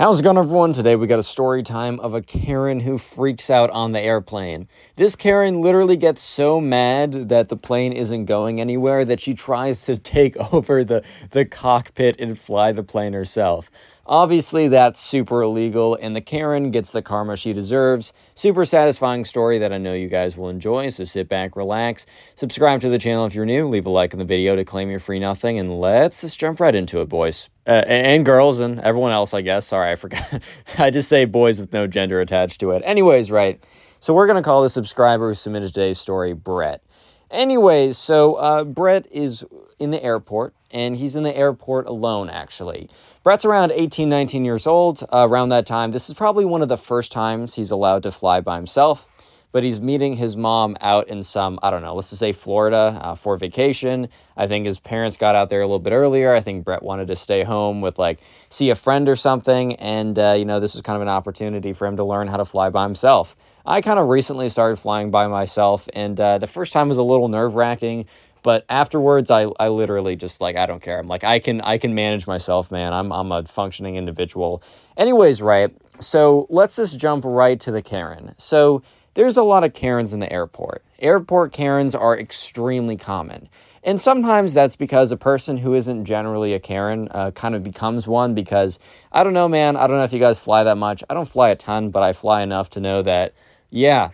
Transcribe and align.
How's 0.00 0.20
it 0.20 0.22
going, 0.22 0.38
everyone? 0.38 0.72
Today 0.72 0.96
we 0.96 1.06
got 1.06 1.18
a 1.18 1.22
story 1.22 1.62
time 1.62 2.00
of 2.00 2.14
a 2.14 2.22
Karen 2.22 2.80
who 2.80 2.96
freaks 2.96 3.50
out 3.50 3.68
on 3.68 3.92
the 3.92 4.00
airplane. 4.00 4.66
This 4.96 5.14
Karen 5.14 5.60
literally 5.60 5.98
gets 5.98 6.22
so 6.22 6.58
mad 6.58 7.28
that 7.28 7.50
the 7.50 7.56
plane 7.58 7.92
isn't 7.92 8.24
going 8.24 8.62
anywhere 8.62 9.04
that 9.04 9.20
she 9.20 9.34
tries 9.34 9.84
to 9.84 9.98
take 9.98 10.38
over 10.54 10.84
the, 10.84 11.04
the 11.32 11.44
cockpit 11.44 12.18
and 12.18 12.38
fly 12.38 12.72
the 12.72 12.82
plane 12.82 13.12
herself. 13.12 13.70
Obviously, 14.06 14.66
that's 14.68 15.00
super 15.00 15.42
illegal, 15.42 15.96
and 16.00 16.16
the 16.16 16.20
Karen 16.20 16.70
gets 16.70 16.90
the 16.92 17.02
karma 17.02 17.36
she 17.36 17.52
deserves. 17.52 18.12
Super 18.34 18.64
satisfying 18.64 19.24
story 19.24 19.58
that 19.58 19.72
I 19.72 19.78
know 19.78 19.92
you 19.92 20.08
guys 20.08 20.36
will 20.36 20.48
enjoy, 20.48 20.88
so 20.88 21.04
sit 21.04 21.28
back, 21.28 21.54
relax, 21.54 22.06
subscribe 22.34 22.80
to 22.80 22.88
the 22.88 22.98
channel 22.98 23.26
if 23.26 23.34
you're 23.34 23.46
new, 23.46 23.68
leave 23.68 23.86
a 23.86 23.90
like 23.90 24.12
on 24.12 24.18
the 24.18 24.24
video 24.24 24.56
to 24.56 24.64
claim 24.64 24.90
your 24.90 25.00
free 25.00 25.18
nothing, 25.18 25.58
and 25.58 25.80
let's 25.80 26.22
just 26.22 26.40
jump 26.40 26.60
right 26.60 26.74
into 26.74 27.00
it, 27.00 27.08
boys. 27.08 27.50
Uh, 27.66 27.84
and 27.86 28.24
girls 28.24 28.58
and 28.58 28.80
everyone 28.80 29.12
else, 29.12 29.32
I 29.32 29.42
guess. 29.42 29.66
Sorry, 29.66 29.92
I 29.92 29.96
forgot. 29.96 30.42
I 30.78 30.90
just 30.90 31.08
say 31.08 31.24
boys 31.24 31.60
with 31.60 31.72
no 31.72 31.86
gender 31.86 32.20
attached 32.20 32.58
to 32.60 32.72
it. 32.72 32.82
Anyways, 32.84 33.30
right. 33.30 33.62
So 34.00 34.14
we're 34.14 34.26
going 34.26 34.36
to 34.36 34.42
call 34.42 34.62
the 34.62 34.70
subscriber 34.70 35.28
who 35.28 35.34
submitted 35.34 35.74
today's 35.74 36.00
story 36.00 36.32
Brett. 36.32 36.82
Anyways, 37.30 37.96
so 37.96 38.34
uh, 38.36 38.64
Brett 38.64 39.06
is 39.12 39.44
in 39.78 39.90
the 39.92 40.02
airport, 40.02 40.54
and 40.70 40.96
he's 40.96 41.16
in 41.16 41.22
the 41.22 41.36
airport 41.36 41.86
alone, 41.86 42.30
actually. 42.30 42.88
Brett's 43.22 43.44
around 43.44 43.72
18, 43.72 44.08
19 44.08 44.44
years 44.44 44.66
old. 44.66 45.02
Uh, 45.12 45.26
around 45.28 45.50
that 45.50 45.66
time, 45.66 45.90
this 45.90 46.08
is 46.08 46.14
probably 46.14 46.44
one 46.44 46.62
of 46.62 46.68
the 46.68 46.78
first 46.78 47.12
times 47.12 47.54
he's 47.54 47.70
allowed 47.70 48.02
to 48.04 48.12
fly 48.12 48.40
by 48.40 48.56
himself. 48.56 49.08
But 49.52 49.64
he's 49.64 49.80
meeting 49.80 50.14
his 50.14 50.36
mom 50.36 50.76
out 50.80 51.08
in 51.08 51.24
some, 51.24 51.58
I 51.60 51.70
don't 51.70 51.82
know, 51.82 51.96
let's 51.96 52.10
just 52.10 52.20
say 52.20 52.32
Florida 52.32 52.96
uh, 53.02 53.14
for 53.16 53.36
vacation. 53.36 54.08
I 54.36 54.46
think 54.46 54.64
his 54.64 54.78
parents 54.78 55.16
got 55.16 55.34
out 55.34 55.50
there 55.50 55.60
a 55.60 55.66
little 55.66 55.80
bit 55.80 55.92
earlier. 55.92 56.32
I 56.32 56.40
think 56.40 56.64
Brett 56.64 56.84
wanted 56.84 57.08
to 57.08 57.16
stay 57.16 57.42
home 57.42 57.80
with 57.80 57.98
like 57.98 58.20
see 58.48 58.70
a 58.70 58.76
friend 58.76 59.08
or 59.08 59.16
something. 59.16 59.74
And, 59.76 60.16
uh, 60.18 60.36
you 60.38 60.44
know, 60.44 60.60
this 60.60 60.74
was 60.74 60.82
kind 60.82 60.94
of 60.94 61.02
an 61.02 61.08
opportunity 61.08 61.72
for 61.72 61.88
him 61.88 61.96
to 61.96 62.04
learn 62.04 62.28
how 62.28 62.36
to 62.36 62.44
fly 62.44 62.70
by 62.70 62.84
himself. 62.84 63.34
I 63.66 63.80
kind 63.80 63.98
of 63.98 64.08
recently 64.08 64.48
started 64.48 64.78
flying 64.78 65.10
by 65.10 65.26
myself, 65.26 65.88
and 65.92 66.18
uh, 66.18 66.38
the 66.38 66.46
first 66.46 66.72
time 66.72 66.88
was 66.88 66.96
a 66.96 67.02
little 67.02 67.28
nerve 67.28 67.54
wracking 67.54 68.06
but 68.42 68.64
afterwards 68.68 69.30
I, 69.30 69.46
I 69.58 69.68
literally 69.68 70.16
just 70.16 70.40
like 70.40 70.56
i 70.56 70.66
don't 70.66 70.82
care. 70.82 70.98
I'm 70.98 71.08
like 71.08 71.24
i 71.24 71.38
can 71.38 71.60
i 71.62 71.78
can 71.78 71.94
manage 71.94 72.26
myself 72.26 72.70
man. 72.70 72.92
I'm, 72.92 73.12
I'm 73.12 73.32
a 73.32 73.44
functioning 73.44 73.96
individual. 73.96 74.62
Anyways 74.96 75.42
right 75.42 75.74
so 76.00 76.46
let's 76.50 76.76
just 76.76 76.98
jump 76.98 77.24
right 77.24 77.60
to 77.60 77.70
the 77.70 77.82
karen 77.82 78.34
so 78.36 78.82
there's 79.14 79.36
a 79.36 79.42
lot 79.42 79.64
of 79.64 79.74
karens 79.74 80.12
in 80.12 80.20
the 80.20 80.32
airport. 80.32 80.84
Airport 81.00 81.52
karens 81.52 81.94
are 81.94 82.18
extremely 82.18 82.96
common. 82.96 83.48
And 83.82 84.00
sometimes 84.00 84.52
that's 84.52 84.76
because 84.76 85.10
a 85.10 85.16
person 85.16 85.56
who 85.56 85.74
isn't 85.74 86.04
generally 86.04 86.52
a 86.52 86.60
Karen 86.60 87.08
uh, 87.10 87.30
kind 87.30 87.54
of 87.54 87.62
becomes 87.62 88.06
one 88.06 88.34
because 88.34 88.78
I 89.10 89.24
don't 89.24 89.32
know, 89.32 89.48
man. 89.48 89.76
I 89.76 89.86
don't 89.86 89.96
know 89.96 90.04
if 90.04 90.12
you 90.12 90.18
guys 90.18 90.38
fly 90.38 90.64
that 90.64 90.76
much. 90.76 91.02
I 91.08 91.14
don't 91.14 91.28
fly 91.28 91.48
a 91.48 91.56
ton, 91.56 91.90
but 91.90 92.02
I 92.02 92.12
fly 92.12 92.42
enough 92.42 92.68
to 92.70 92.80
know 92.80 93.00
that, 93.02 93.32
yeah, 93.70 94.10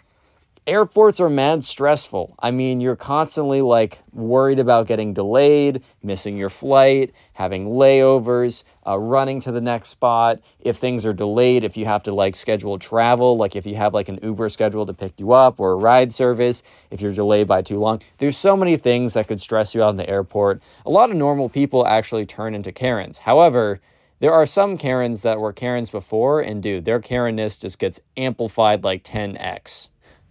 airports 0.67 1.21
are 1.21 1.31
mad 1.31 1.63
stressful. 1.63 2.35
I 2.41 2.51
mean, 2.51 2.81
you're 2.81 2.97
constantly 2.97 3.63
like 3.63 4.01
worried 4.13 4.59
about 4.59 4.89
getting 4.89 5.15
delayed, 5.15 5.83
missing 6.03 6.37
your 6.37 6.51
flight, 6.51 7.13
having 7.35 7.67
layovers, 7.67 8.65
uh, 8.87 8.99
running 8.99 9.41
to 9.41 9.53
the 9.53 9.61
next 9.61 9.91
spot. 9.91 10.41
If 10.61 10.77
things 10.77 11.07
are 11.07 11.13
delayed, 11.13 11.63
if 11.63 11.77
you 11.77 11.85
have 11.85 12.03
to 12.05 12.13
like 12.13 12.35
schedule 12.35 12.79
travel, 12.79 13.37
like 13.37 13.55
if 13.55 13.67
you 13.67 13.77
have 13.77 13.95
like 13.95 14.09
an 14.09 14.19
Uber 14.23 14.49
schedule 14.49 14.87
to 14.87 14.93
pick 14.93 15.19
you 15.19 15.33
up 15.33 15.61
or 15.61 15.73
a 15.73 15.77
ride 15.77 16.13
service, 16.13 16.63
if 16.91 17.01
you're 17.01 17.15
delayed 17.15 17.47
by 17.47 17.63
too 17.63 17.79
long, 17.79 18.03
there's 18.19 18.37
so 18.37 18.57
many 18.57 18.77
things 18.77 19.15
that 19.15 19.29
could 19.29 19.41
stress 19.41 19.75
you 19.75 19.83
out 19.83 19.91
in 19.91 19.97
the 19.97 20.09
airport. 20.09 20.61
A 20.85 20.91
lot 20.91 21.11
of 21.11 21.17
normal 21.17 21.49
people 21.49 21.87
actually 21.87 22.27
turn 22.27 22.55
into 22.55 22.73
Karens. 22.73 23.19
However, 23.19 23.81
there 24.19 24.33
are 24.33 24.47
some 24.47 24.79
Karens 24.79 25.23
that 25.23 25.39
were 25.39 25.53
Karens 25.53 25.91
before, 25.91 26.41
and 26.41 26.63
dude, 26.63 26.87
their 26.87 27.01
Karenness 27.01 27.61
just 27.61 27.79
gets 27.79 28.01
amplified 28.17 28.83
like 28.83 29.05
10x. 29.05 29.89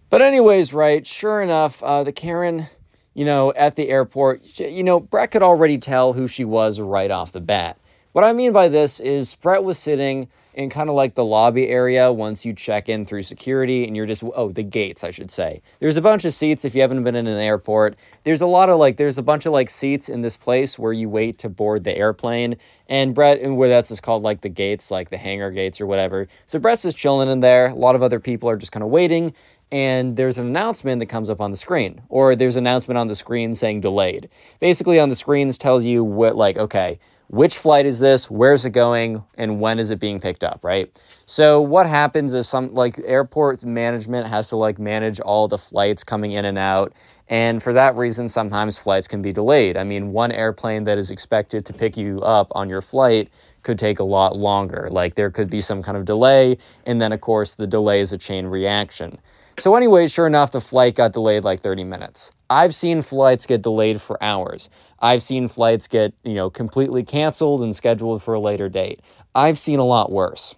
But, 0.08 0.22
anyways, 0.22 0.72
right, 0.72 1.06
sure 1.06 1.40
enough, 1.40 1.82
uh, 1.82 2.04
the 2.04 2.12
Karen, 2.12 2.68
you 3.14 3.24
know, 3.24 3.52
at 3.54 3.74
the 3.74 3.88
airport, 3.88 4.58
you 4.60 4.84
know, 4.84 5.00
Brett 5.00 5.32
could 5.32 5.42
already 5.42 5.78
tell 5.78 6.12
who 6.12 6.28
she 6.28 6.44
was 6.44 6.80
right 6.80 7.10
off 7.10 7.32
the 7.32 7.40
bat. 7.40 7.76
What 8.12 8.24
I 8.24 8.32
mean 8.32 8.52
by 8.52 8.68
this 8.68 8.98
is 9.00 9.34
Brett 9.34 9.62
was 9.62 9.78
sitting 9.78 10.28
in 10.56 10.70
kind 10.70 10.88
of 10.88 10.96
like 10.96 11.14
the 11.14 11.24
lobby 11.24 11.68
area 11.68 12.10
once 12.10 12.46
you 12.46 12.54
check 12.54 12.88
in 12.88 13.04
through 13.04 13.22
security 13.22 13.86
and 13.86 13.94
you're 13.94 14.06
just 14.06 14.24
oh 14.34 14.50
the 14.50 14.62
gates 14.62 15.04
I 15.04 15.10
should 15.10 15.30
say. 15.30 15.60
There's 15.80 15.98
a 15.98 16.02
bunch 16.02 16.24
of 16.24 16.32
seats 16.32 16.64
if 16.64 16.74
you 16.74 16.80
haven't 16.80 17.04
been 17.04 17.14
in 17.14 17.26
an 17.26 17.38
airport. 17.38 17.94
There's 18.24 18.40
a 18.40 18.46
lot 18.46 18.70
of 18.70 18.78
like 18.78 18.96
there's 18.96 19.18
a 19.18 19.22
bunch 19.22 19.44
of 19.44 19.52
like 19.52 19.68
seats 19.68 20.08
in 20.08 20.22
this 20.22 20.36
place 20.36 20.78
where 20.78 20.94
you 20.94 21.10
wait 21.10 21.38
to 21.40 21.50
board 21.50 21.84
the 21.84 21.94
airplane 21.94 22.56
and 22.88 23.14
Brett 23.14 23.38
and 23.40 23.58
where 23.58 23.68
that's 23.68 23.90
just 23.90 24.02
called 24.02 24.22
like 24.22 24.40
the 24.40 24.48
gates 24.48 24.90
like 24.90 25.10
the 25.10 25.18
hangar 25.18 25.50
gates 25.50 25.78
or 25.78 25.86
whatever. 25.86 26.26
So 26.46 26.58
Brett's 26.58 26.82
just 26.82 26.96
chilling 26.96 27.28
in 27.28 27.40
there. 27.40 27.66
A 27.66 27.74
lot 27.74 27.94
of 27.94 28.02
other 28.02 28.18
people 28.18 28.48
are 28.48 28.56
just 28.56 28.72
kind 28.72 28.82
of 28.82 28.88
waiting 28.88 29.34
and 29.72 30.16
there's 30.16 30.38
an 30.38 30.46
announcement 30.46 31.00
that 31.00 31.06
comes 31.06 31.28
up 31.28 31.40
on 31.40 31.50
the 31.50 31.56
screen 31.56 32.02
or 32.08 32.36
there's 32.36 32.56
an 32.56 32.62
announcement 32.62 32.98
on 32.98 33.08
the 33.08 33.14
screen 33.14 33.54
saying 33.54 33.80
delayed. 33.80 34.28
Basically 34.60 34.98
on 35.00 35.08
the 35.08 35.16
screens 35.16 35.58
tells 35.58 35.84
you 35.84 36.04
what 36.04 36.36
like 36.36 36.56
okay 36.56 36.98
which 37.28 37.58
flight 37.58 37.84
is 37.84 37.98
this 37.98 38.30
where's 38.30 38.64
it 38.64 38.70
going 38.70 39.24
and 39.36 39.60
when 39.60 39.80
is 39.80 39.90
it 39.90 39.98
being 39.98 40.20
picked 40.20 40.44
up 40.44 40.60
right? 40.62 41.02
So 41.26 41.60
what 41.60 41.86
happens 41.86 42.32
is 42.32 42.48
some 42.48 42.72
like 42.74 43.00
airport 43.04 43.64
management 43.64 44.28
has 44.28 44.48
to 44.50 44.56
like 44.56 44.78
manage 44.78 45.18
all 45.18 45.48
the 45.48 45.58
flights 45.58 46.04
coming 46.04 46.30
in 46.30 46.44
and 46.44 46.58
out 46.58 46.92
and 47.28 47.60
for 47.60 47.72
that 47.72 47.96
reason 47.96 48.28
sometimes 48.28 48.78
flights 48.78 49.08
can 49.08 49.20
be 49.20 49.32
delayed. 49.32 49.76
I 49.76 49.82
mean 49.82 50.12
one 50.12 50.30
airplane 50.30 50.84
that 50.84 50.96
is 50.96 51.10
expected 51.10 51.66
to 51.66 51.72
pick 51.72 51.96
you 51.96 52.20
up 52.20 52.46
on 52.52 52.68
your 52.68 52.82
flight 52.82 53.30
could 53.64 53.80
take 53.80 53.98
a 53.98 54.04
lot 54.04 54.36
longer. 54.36 54.86
Like 54.88 55.16
there 55.16 55.32
could 55.32 55.50
be 55.50 55.60
some 55.60 55.82
kind 55.82 55.98
of 55.98 56.04
delay 56.04 56.56
and 56.84 57.00
then 57.00 57.10
of 57.10 57.20
course 57.20 57.52
the 57.52 57.66
delay 57.66 58.00
is 58.00 58.12
a 58.12 58.18
chain 58.18 58.46
reaction 58.46 59.18
so, 59.58 59.74
anyway, 59.74 60.08
sure 60.08 60.26
enough, 60.26 60.52
the 60.52 60.60
flight 60.60 60.94
got 60.94 61.12
delayed 61.12 61.44
like 61.44 61.60
30 61.60 61.84
minutes. 61.84 62.30
I've 62.48 62.74
seen 62.74 63.02
flights 63.02 63.46
get 63.46 63.62
delayed 63.62 64.00
for 64.00 64.22
hours. 64.22 64.70
I've 65.00 65.22
seen 65.22 65.48
flights 65.48 65.88
get, 65.88 66.14
you 66.24 66.34
know, 66.34 66.50
completely 66.50 67.02
canceled 67.02 67.62
and 67.62 67.74
scheduled 67.74 68.22
for 68.22 68.34
a 68.34 68.40
later 68.40 68.68
date. 68.68 69.00
I've 69.34 69.58
seen 69.58 69.78
a 69.78 69.84
lot 69.84 70.10
worse. 70.10 70.54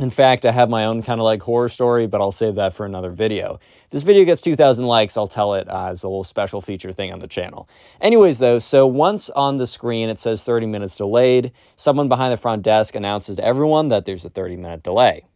In 0.00 0.08
fact, 0.08 0.46
I 0.46 0.52
have 0.52 0.70
my 0.70 0.86
own 0.86 1.02
kind 1.02 1.20
of 1.20 1.24
like 1.24 1.42
horror 1.42 1.68
story, 1.68 2.06
but 2.06 2.22
I'll 2.22 2.32
save 2.32 2.54
that 2.54 2.72
for 2.72 2.86
another 2.86 3.10
video. 3.10 3.60
If 3.84 3.90
this 3.90 4.02
video 4.02 4.24
gets 4.24 4.40
2,000 4.40 4.86
likes, 4.86 5.18
I'll 5.18 5.28
tell 5.28 5.52
it 5.52 5.68
uh, 5.68 5.88
as 5.90 6.02
a 6.02 6.08
little 6.08 6.24
special 6.24 6.62
feature 6.62 6.90
thing 6.90 7.12
on 7.12 7.18
the 7.20 7.28
channel. 7.28 7.68
Anyways, 8.00 8.38
though, 8.38 8.58
so 8.58 8.86
once 8.86 9.28
on 9.28 9.58
the 9.58 9.66
screen 9.66 10.08
it 10.08 10.18
says 10.18 10.42
30 10.42 10.64
minutes 10.64 10.96
delayed, 10.96 11.52
someone 11.76 12.08
behind 12.08 12.32
the 12.32 12.38
front 12.38 12.62
desk 12.62 12.94
announces 12.94 13.36
to 13.36 13.44
everyone 13.44 13.88
that 13.88 14.06
there's 14.06 14.24
a 14.24 14.30
30 14.30 14.56
minute 14.56 14.82
delay. 14.82 15.26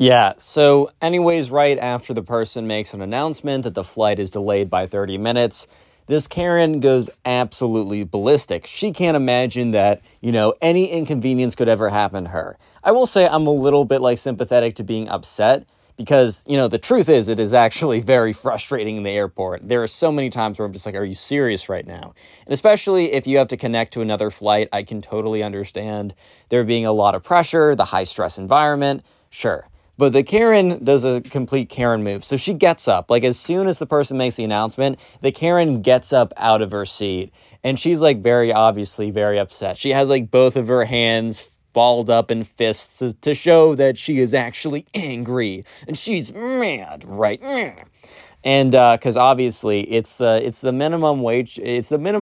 Yeah, 0.00 0.32
so, 0.38 0.92
anyways, 1.02 1.50
right 1.50 1.78
after 1.78 2.14
the 2.14 2.22
person 2.22 2.66
makes 2.66 2.94
an 2.94 3.02
announcement 3.02 3.64
that 3.64 3.74
the 3.74 3.84
flight 3.84 4.18
is 4.18 4.30
delayed 4.30 4.70
by 4.70 4.86
30 4.86 5.18
minutes, 5.18 5.66
this 6.06 6.26
Karen 6.26 6.80
goes 6.80 7.10
absolutely 7.26 8.04
ballistic. 8.04 8.66
She 8.66 8.92
can't 8.92 9.14
imagine 9.14 9.72
that, 9.72 10.00
you 10.22 10.32
know, 10.32 10.54
any 10.62 10.86
inconvenience 10.90 11.54
could 11.54 11.68
ever 11.68 11.90
happen 11.90 12.24
to 12.24 12.30
her. 12.30 12.56
I 12.82 12.92
will 12.92 13.04
say 13.06 13.28
I'm 13.28 13.46
a 13.46 13.52
little 13.52 13.84
bit 13.84 14.00
like 14.00 14.16
sympathetic 14.16 14.74
to 14.76 14.84
being 14.84 15.06
upset 15.10 15.66
because, 15.98 16.46
you 16.48 16.56
know, 16.56 16.66
the 16.66 16.78
truth 16.78 17.10
is 17.10 17.28
it 17.28 17.38
is 17.38 17.52
actually 17.52 18.00
very 18.16 18.32
frustrating 18.32 18.96
in 18.96 19.02
the 19.02 19.10
airport. 19.10 19.68
There 19.68 19.82
are 19.82 19.86
so 19.86 20.10
many 20.10 20.30
times 20.30 20.58
where 20.58 20.64
I'm 20.64 20.72
just 20.72 20.86
like, 20.86 20.94
are 20.94 21.04
you 21.04 21.14
serious 21.14 21.68
right 21.68 21.86
now? 21.86 22.14
And 22.46 22.54
especially 22.54 23.12
if 23.12 23.26
you 23.26 23.36
have 23.36 23.48
to 23.48 23.58
connect 23.58 23.92
to 23.92 24.00
another 24.00 24.30
flight, 24.30 24.70
I 24.72 24.82
can 24.82 25.02
totally 25.02 25.42
understand 25.42 26.14
there 26.48 26.64
being 26.64 26.86
a 26.86 26.92
lot 26.92 27.14
of 27.14 27.22
pressure, 27.22 27.76
the 27.76 27.84
high 27.86 28.04
stress 28.04 28.38
environment. 28.38 29.04
Sure. 29.28 29.69
But 30.00 30.14
the 30.14 30.22
Karen 30.22 30.82
does 30.82 31.04
a 31.04 31.20
complete 31.20 31.68
Karen 31.68 32.02
move. 32.02 32.24
So 32.24 32.38
she 32.38 32.54
gets 32.54 32.88
up. 32.88 33.10
Like 33.10 33.22
as 33.22 33.38
soon 33.38 33.66
as 33.66 33.78
the 33.78 33.84
person 33.84 34.16
makes 34.16 34.36
the 34.36 34.44
announcement, 34.44 34.98
the 35.20 35.30
Karen 35.30 35.82
gets 35.82 36.10
up 36.10 36.32
out 36.38 36.62
of 36.62 36.70
her 36.70 36.86
seat. 36.86 37.34
And 37.62 37.78
she's 37.78 38.00
like 38.00 38.22
very 38.22 38.50
obviously 38.50 39.10
very 39.10 39.38
upset. 39.38 39.76
She 39.76 39.90
has 39.90 40.08
like 40.08 40.30
both 40.30 40.56
of 40.56 40.68
her 40.68 40.86
hands 40.86 41.50
balled 41.74 42.08
up 42.08 42.30
in 42.30 42.44
fists 42.44 42.96
to, 43.00 43.12
to 43.12 43.34
show 43.34 43.74
that 43.74 43.98
she 43.98 44.20
is 44.20 44.32
actually 44.32 44.86
angry 44.94 45.66
and 45.86 45.98
she's 45.98 46.32
mad, 46.32 47.04
right? 47.04 47.38
And 48.42 48.70
because 48.70 49.18
uh, 49.18 49.22
obviously 49.22 49.82
it's 49.82 50.16
the 50.16 50.40
it's 50.42 50.62
the 50.62 50.72
minimum 50.72 51.20
wage, 51.20 51.58
it's 51.62 51.90
the 51.90 51.98
minimum. 51.98 52.22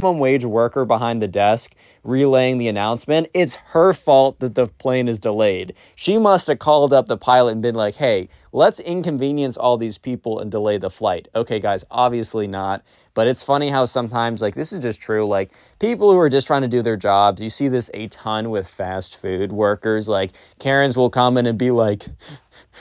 minimum 0.00 0.18
wage 0.18 0.46
worker 0.46 0.86
behind 0.86 1.20
the 1.20 1.28
desk 1.28 1.74
relaying 2.02 2.56
the 2.56 2.68
announcement, 2.68 3.28
it's 3.34 3.56
her 3.72 3.92
fault 3.92 4.38
that 4.40 4.54
the 4.54 4.66
plane 4.66 5.06
is 5.08 5.18
delayed. 5.18 5.74
She 5.94 6.16
must 6.16 6.46
have 6.46 6.58
called 6.58 6.94
up 6.94 7.06
the 7.06 7.18
pilot 7.18 7.52
and 7.52 7.60
been 7.60 7.74
like, 7.74 7.96
hey, 7.96 8.30
let's 8.50 8.80
inconvenience 8.80 9.58
all 9.58 9.76
these 9.76 9.98
people 9.98 10.38
and 10.38 10.50
delay 10.50 10.78
the 10.78 10.88
flight. 10.88 11.28
Okay, 11.34 11.60
guys, 11.60 11.84
obviously 11.90 12.46
not. 12.46 12.82
But 13.12 13.28
it's 13.28 13.42
funny 13.42 13.68
how 13.68 13.84
sometimes, 13.84 14.40
like, 14.40 14.54
this 14.54 14.72
is 14.72 14.78
just 14.78 15.00
true. 15.00 15.26
Like, 15.26 15.52
people 15.78 16.10
who 16.10 16.18
are 16.18 16.30
just 16.30 16.46
trying 16.46 16.62
to 16.62 16.68
do 16.68 16.80
their 16.80 16.96
jobs, 16.96 17.42
you 17.42 17.50
see 17.50 17.68
this 17.68 17.90
a 17.92 18.08
ton 18.08 18.48
with 18.48 18.68
fast 18.68 19.16
food 19.16 19.52
workers. 19.52 20.08
Like, 20.08 20.30
Karens 20.58 20.96
will 20.96 21.10
come 21.10 21.36
in 21.36 21.44
and 21.44 21.58
be 21.58 21.70
like, 21.70 22.06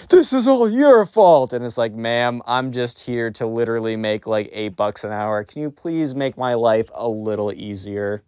this 0.09 0.33
is 0.33 0.47
all 0.47 0.69
your 0.69 1.05
fault. 1.05 1.53
And 1.53 1.65
it's 1.65 1.77
like, 1.77 1.93
ma'am, 1.93 2.41
I'm 2.45 2.71
just 2.71 3.01
here 3.01 3.31
to 3.31 3.45
literally 3.45 3.95
make 3.95 4.27
like 4.27 4.49
eight 4.51 4.75
bucks 4.75 5.03
an 5.03 5.11
hour. 5.11 5.43
Can 5.43 5.61
you 5.61 5.71
please 5.71 6.15
make 6.15 6.37
my 6.37 6.53
life 6.53 6.89
a 6.93 7.07
little 7.07 7.53
easier? 7.53 8.23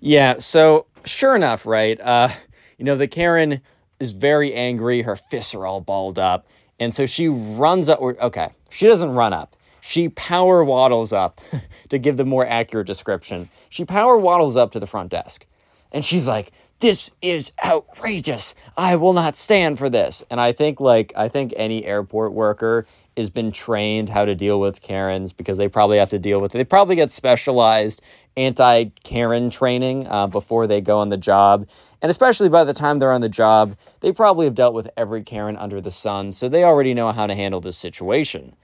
Yeah, 0.00 0.38
so 0.38 0.86
sure 1.04 1.34
enough, 1.34 1.66
right? 1.66 2.00
Uh, 2.00 2.28
you 2.76 2.84
know, 2.84 2.96
the 2.96 3.08
Karen 3.08 3.60
is 3.98 4.12
very 4.12 4.54
angry. 4.54 5.02
Her 5.02 5.16
fists 5.16 5.54
are 5.54 5.66
all 5.66 5.80
balled 5.80 6.18
up. 6.18 6.46
And 6.78 6.94
so 6.94 7.06
she 7.06 7.28
runs 7.28 7.88
up. 7.88 8.00
Okay, 8.00 8.50
she 8.70 8.86
doesn't 8.86 9.10
run 9.10 9.32
up. 9.32 9.56
She 9.80 10.08
power 10.08 10.62
waddles 10.64 11.12
up 11.12 11.40
to 11.88 11.98
give 11.98 12.16
the 12.16 12.24
more 12.24 12.46
accurate 12.46 12.86
description. 12.86 13.48
She 13.68 13.84
power 13.84 14.16
waddles 14.16 14.56
up 14.56 14.70
to 14.72 14.80
the 14.80 14.86
front 14.86 15.10
desk. 15.10 15.46
And 15.90 16.04
she's 16.04 16.28
like, 16.28 16.52
this 16.80 17.10
is 17.20 17.50
outrageous. 17.64 18.54
I 18.76 18.96
will 18.96 19.12
not 19.12 19.36
stand 19.36 19.78
for 19.78 19.88
this. 19.88 20.22
And 20.30 20.40
I 20.40 20.52
think 20.52 20.80
like 20.80 21.12
I 21.16 21.28
think 21.28 21.52
any 21.56 21.84
airport 21.84 22.32
worker 22.32 22.86
has 23.16 23.30
been 23.30 23.50
trained 23.50 24.10
how 24.10 24.24
to 24.24 24.34
deal 24.34 24.60
with 24.60 24.80
Karens 24.80 25.32
because 25.32 25.58
they 25.58 25.68
probably 25.68 25.98
have 25.98 26.10
to 26.10 26.18
deal 26.20 26.40
with 26.40 26.54
it. 26.54 26.58
They 26.58 26.64
probably 26.64 26.94
get 26.94 27.10
specialized 27.10 28.00
anti 28.36 28.86
Karen 29.02 29.50
training 29.50 30.06
uh, 30.06 30.28
before 30.28 30.66
they 30.66 30.80
go 30.80 30.98
on 30.98 31.08
the 31.08 31.16
job. 31.16 31.66
And 32.00 32.10
especially 32.10 32.48
by 32.48 32.62
the 32.62 32.74
time 32.74 33.00
they're 33.00 33.12
on 33.12 33.22
the 33.22 33.28
job, 33.28 33.76
they 34.00 34.12
probably 34.12 34.46
have 34.46 34.54
dealt 34.54 34.72
with 34.72 34.88
every 34.96 35.24
Karen 35.24 35.56
under 35.56 35.80
the 35.80 35.90
sun, 35.90 36.30
so 36.30 36.48
they 36.48 36.62
already 36.62 36.94
know 36.94 37.10
how 37.10 37.26
to 37.26 37.34
handle 37.34 37.60
this 37.60 37.76
situation. 37.76 38.54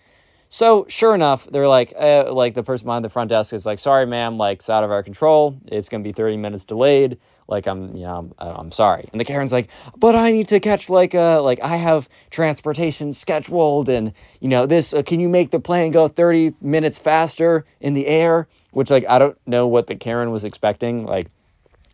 So 0.48 0.86
sure 0.88 1.16
enough, 1.16 1.48
they're 1.50 1.66
like, 1.66 1.92
uh, 1.98 2.32
like 2.32 2.54
the 2.54 2.62
person 2.62 2.86
behind 2.86 3.04
the 3.04 3.08
front 3.08 3.30
desk 3.30 3.52
is 3.52 3.66
like, 3.66 3.80
sorry, 3.80 4.06
ma'am, 4.06 4.38
like 4.38 4.58
it's 4.58 4.70
out 4.70 4.84
of 4.84 4.92
our 4.92 5.02
control. 5.02 5.58
It's 5.66 5.88
gonna 5.88 6.04
be 6.04 6.12
30 6.12 6.36
minutes 6.36 6.64
delayed. 6.64 7.18
Like 7.48 7.66
I'm, 7.66 7.94
you 7.94 8.04
know, 8.04 8.16
I'm, 8.16 8.34
uh, 8.38 8.54
I'm 8.56 8.72
sorry. 8.72 9.08
And 9.12 9.20
the 9.20 9.24
Karen's 9.24 9.52
like, 9.52 9.68
but 9.96 10.14
I 10.14 10.32
need 10.32 10.48
to 10.48 10.60
catch 10.60 10.88
like 10.88 11.14
a, 11.14 11.38
uh, 11.38 11.42
like 11.42 11.60
I 11.62 11.76
have 11.76 12.08
transportation 12.30 13.12
scheduled, 13.12 13.88
and 13.88 14.12
you 14.40 14.48
know 14.48 14.66
this. 14.66 14.94
Uh, 14.94 15.02
can 15.02 15.20
you 15.20 15.28
make 15.28 15.50
the 15.50 15.60
plane 15.60 15.92
go 15.92 16.08
30 16.08 16.54
minutes 16.60 16.98
faster 16.98 17.64
in 17.80 17.94
the 17.94 18.06
air? 18.06 18.48
Which 18.70 18.90
like 18.90 19.04
I 19.08 19.18
don't 19.18 19.38
know 19.46 19.66
what 19.66 19.86
the 19.86 19.94
Karen 19.94 20.30
was 20.30 20.44
expecting. 20.44 21.04
Like 21.04 21.28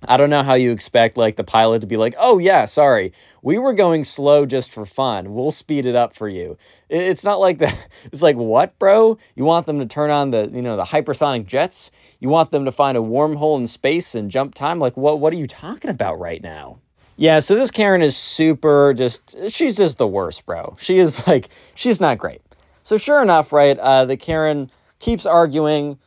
I 0.07 0.17
don't 0.17 0.31
know 0.31 0.43
how 0.43 0.55
you 0.55 0.71
expect 0.71 1.17
like 1.17 1.37
the 1.37 1.45
pilot 1.45 1.81
to 1.81 1.87
be 1.87 1.97
like, 1.97 2.15
"Oh 2.19 2.39
yeah, 2.39 2.65
sorry. 2.65 3.13
We 3.43 3.59
were 3.59 3.73
going 3.73 4.05
slow 4.05 4.47
just 4.47 4.73
for 4.73 4.87
fun. 4.87 5.35
We'll 5.35 5.51
speed 5.51 5.85
it 5.87 5.95
up 5.95 6.15
for 6.15 6.29
you." 6.29 6.57
It's 6.89 7.25
not 7.25 7.41
like 7.41 7.59
that. 7.59 7.89
It's 8.13 8.23
like, 8.23 8.37
"What, 8.37 8.79
bro? 8.79 9.19
You 9.35 9.45
want 9.45 9.67
them 9.67 9.79
to 9.79 9.87
turn 9.87 10.11
on 10.11 10.31
the, 10.31 10.49
you 10.53 10.63
know, 10.63 10.77
the 10.77 10.85
hypersonic 10.85 11.47
jets? 11.47 11.91
You 12.19 12.29
want 12.29 12.51
them 12.51 12.65
to 12.65 12.73
find 12.73 12.97
a 12.97 13.01
wormhole 13.01 13.59
in 13.59 13.67
space 13.67 14.15
and 14.15 14.31
jump 14.31 14.55
time? 14.55 14.79
Like 14.79 14.97
what 14.97 15.21
what 15.21 15.33
are 15.33 15.37
you 15.37 15.47
talking 15.47 15.91
about 15.91 16.19
right 16.19 16.43
now?" 16.43 16.79
Yeah, 17.17 17.41
so 17.41 17.55
this 17.55 17.71
Karen 17.71 18.01
is 18.01 18.17
super 18.17 18.95
just 18.95 19.51
she's 19.51 19.77
just 19.77 19.99
the 19.99 20.07
worst, 20.07 20.47
bro. 20.47 20.77
She 20.81 20.99
is 20.99 21.27
like 21.27 21.51
she's 21.75 22.01
not 22.01 22.17
great. 22.19 22.41
So 22.83 22.97
sure 22.97 23.21
enough, 23.23 23.53
right, 23.53 23.79
uh, 23.79 24.07
the 24.07 24.17
Karen 24.17 24.71
keeps 24.99 25.27
arguing 25.27 25.99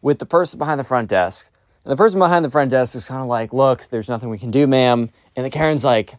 with 0.00 0.18
the 0.18 0.26
person 0.26 0.58
behind 0.58 0.80
the 0.80 0.84
front 0.84 1.10
desk 1.10 1.50
and 1.84 1.92
the 1.92 1.96
person 1.96 2.18
behind 2.18 2.44
the 2.44 2.50
front 2.50 2.70
desk 2.70 2.94
is 2.94 3.04
kind 3.04 3.20
of 3.20 3.28
like, 3.28 3.52
look, 3.52 3.86
there's 3.90 4.08
nothing 4.08 4.30
we 4.30 4.38
can 4.38 4.50
do, 4.50 4.66
ma'am. 4.66 5.10
And 5.36 5.44
the 5.44 5.50
Karen's 5.50 5.84
like, 5.84 6.14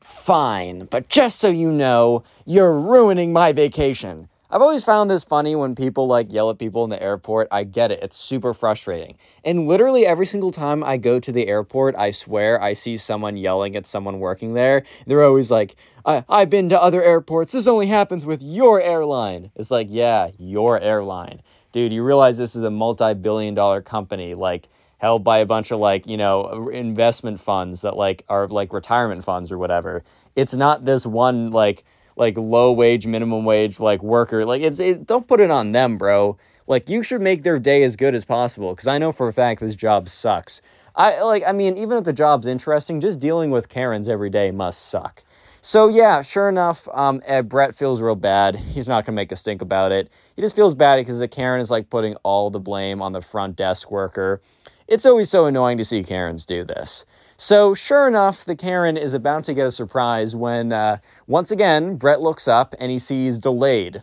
fine, 0.00 0.86
but 0.86 1.08
just 1.08 1.40
so 1.40 1.48
you 1.48 1.72
know, 1.72 2.22
you're 2.44 2.78
ruining 2.78 3.32
my 3.32 3.52
vacation. 3.52 4.28
I've 4.48 4.62
always 4.62 4.84
found 4.84 5.10
this 5.10 5.24
funny 5.24 5.56
when 5.56 5.74
people 5.74 6.06
like 6.06 6.32
yell 6.32 6.50
at 6.50 6.58
people 6.58 6.84
in 6.84 6.90
the 6.90 7.02
airport. 7.02 7.48
I 7.50 7.64
get 7.64 7.90
it. 7.90 7.98
It's 8.00 8.16
super 8.16 8.54
frustrating. 8.54 9.18
And 9.44 9.66
literally 9.66 10.06
every 10.06 10.24
single 10.24 10.52
time 10.52 10.84
I 10.84 10.98
go 10.98 11.18
to 11.18 11.32
the 11.32 11.48
airport, 11.48 11.96
I 11.96 12.12
swear 12.12 12.62
I 12.62 12.72
see 12.72 12.96
someone 12.96 13.36
yelling 13.36 13.74
at 13.74 13.88
someone 13.88 14.20
working 14.20 14.54
there. 14.54 14.84
They're 15.04 15.24
always 15.24 15.50
like, 15.50 15.74
I- 16.04 16.24
I've 16.28 16.48
been 16.48 16.68
to 16.68 16.80
other 16.80 17.02
airports. 17.02 17.50
This 17.52 17.66
only 17.66 17.88
happens 17.88 18.24
with 18.24 18.40
your 18.40 18.80
airline. 18.80 19.50
It's 19.56 19.72
like, 19.72 19.88
yeah, 19.90 20.30
your 20.38 20.80
airline. 20.80 21.42
Dude, 21.72 21.92
you 21.92 22.04
realize 22.04 22.38
this 22.38 22.54
is 22.54 22.62
a 22.62 22.70
multi 22.70 23.14
billion 23.14 23.54
dollar 23.54 23.82
company. 23.82 24.34
Like, 24.34 24.68
held 24.98 25.22
by 25.22 25.38
a 25.38 25.46
bunch 25.46 25.70
of 25.70 25.78
like 25.78 26.06
you 26.06 26.16
know 26.16 26.68
investment 26.68 27.40
funds 27.40 27.82
that 27.82 27.96
like 27.96 28.24
are 28.28 28.46
like 28.48 28.72
retirement 28.72 29.24
funds 29.24 29.52
or 29.52 29.58
whatever. 29.58 30.02
It's 30.34 30.54
not 30.54 30.84
this 30.84 31.06
one 31.06 31.50
like 31.50 31.84
like 32.16 32.36
low 32.36 32.72
wage 32.72 33.06
minimum 33.06 33.44
wage 33.44 33.78
like 33.78 34.02
worker. 34.02 34.44
Like 34.44 34.62
it's 34.62 34.80
it, 34.80 35.06
don't 35.06 35.28
put 35.28 35.40
it 35.40 35.50
on 35.50 35.72
them 35.72 35.98
bro. 35.98 36.36
Like 36.66 36.88
you 36.88 37.02
should 37.02 37.20
make 37.20 37.42
their 37.42 37.58
day 37.58 37.82
as 37.82 37.96
good 37.96 38.14
as 38.14 38.24
possible 38.24 38.70
because 38.70 38.88
i 38.88 38.98
know 38.98 39.12
for 39.12 39.28
a 39.28 39.32
fact 39.32 39.60
this 39.60 39.74
job 39.74 40.08
sucks. 40.08 40.62
I 40.94 41.22
like 41.22 41.42
i 41.46 41.52
mean 41.52 41.76
even 41.76 41.98
if 41.98 42.04
the 42.04 42.12
job's 42.12 42.46
interesting 42.46 43.00
just 43.00 43.18
dealing 43.18 43.50
with 43.50 43.68
karens 43.68 44.08
every 44.08 44.30
day 44.30 44.50
must 44.50 44.86
suck. 44.86 45.22
So 45.60 45.88
yeah 45.88 46.22
sure 46.22 46.48
enough 46.48 46.88
um, 46.94 47.20
Ed, 47.26 47.50
brett 47.50 47.74
feels 47.74 48.00
real 48.00 48.14
bad. 48.16 48.56
He's 48.56 48.88
not 48.88 49.04
gonna 49.04 49.16
make 49.16 49.30
a 49.30 49.36
stink 49.36 49.60
about 49.60 49.92
it. 49.92 50.10
He 50.34 50.42
just 50.42 50.56
feels 50.56 50.74
bad 50.74 50.96
because 50.96 51.18
the 51.18 51.28
karen 51.28 51.60
is 51.60 51.70
like 51.70 51.90
putting 51.90 52.14
all 52.22 52.50
the 52.50 52.60
blame 52.60 53.02
on 53.02 53.12
the 53.12 53.20
front 53.20 53.56
desk 53.56 53.90
worker 53.90 54.40
it's 54.88 55.06
always 55.06 55.30
so 55.30 55.46
annoying 55.46 55.78
to 55.78 55.84
see 55.84 56.02
Karens 56.02 56.44
do 56.44 56.64
this. 56.64 57.04
So, 57.38 57.74
sure 57.74 58.08
enough, 58.08 58.44
the 58.44 58.56
Karen 58.56 58.96
is 58.96 59.12
about 59.12 59.44
to 59.44 59.54
get 59.54 59.66
a 59.66 59.70
surprise 59.70 60.34
when, 60.34 60.72
uh, 60.72 60.98
once 61.26 61.50
again, 61.50 61.96
Brett 61.96 62.20
looks 62.22 62.48
up 62.48 62.74
and 62.80 62.90
he 62.90 62.98
sees 62.98 63.38
delayed 63.38 64.02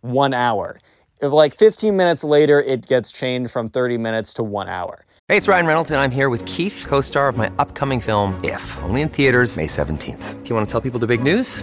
one 0.00 0.32
hour. 0.32 0.80
Like 1.20 1.56
15 1.56 1.96
minutes 1.96 2.24
later, 2.24 2.60
it 2.60 2.86
gets 2.86 3.12
changed 3.12 3.50
from 3.50 3.68
30 3.68 3.98
minutes 3.98 4.32
to 4.34 4.42
one 4.42 4.68
hour. 4.68 5.04
Hey, 5.28 5.36
it's 5.36 5.46
Ryan 5.46 5.66
Reynolds, 5.66 5.90
and 5.90 6.00
I'm 6.00 6.10
here 6.10 6.30
with 6.30 6.44
Keith, 6.46 6.84
co 6.88 7.00
star 7.00 7.28
of 7.28 7.36
my 7.36 7.50
upcoming 7.58 8.00
film, 8.00 8.40
If, 8.42 8.78
only 8.82 9.02
in 9.02 9.08
theaters, 9.08 9.56
May 9.56 9.66
17th. 9.66 10.42
Do 10.42 10.48
you 10.48 10.54
want 10.54 10.66
to 10.66 10.72
tell 10.72 10.80
people 10.80 10.98
the 10.98 11.06
big 11.06 11.22
news? 11.22 11.62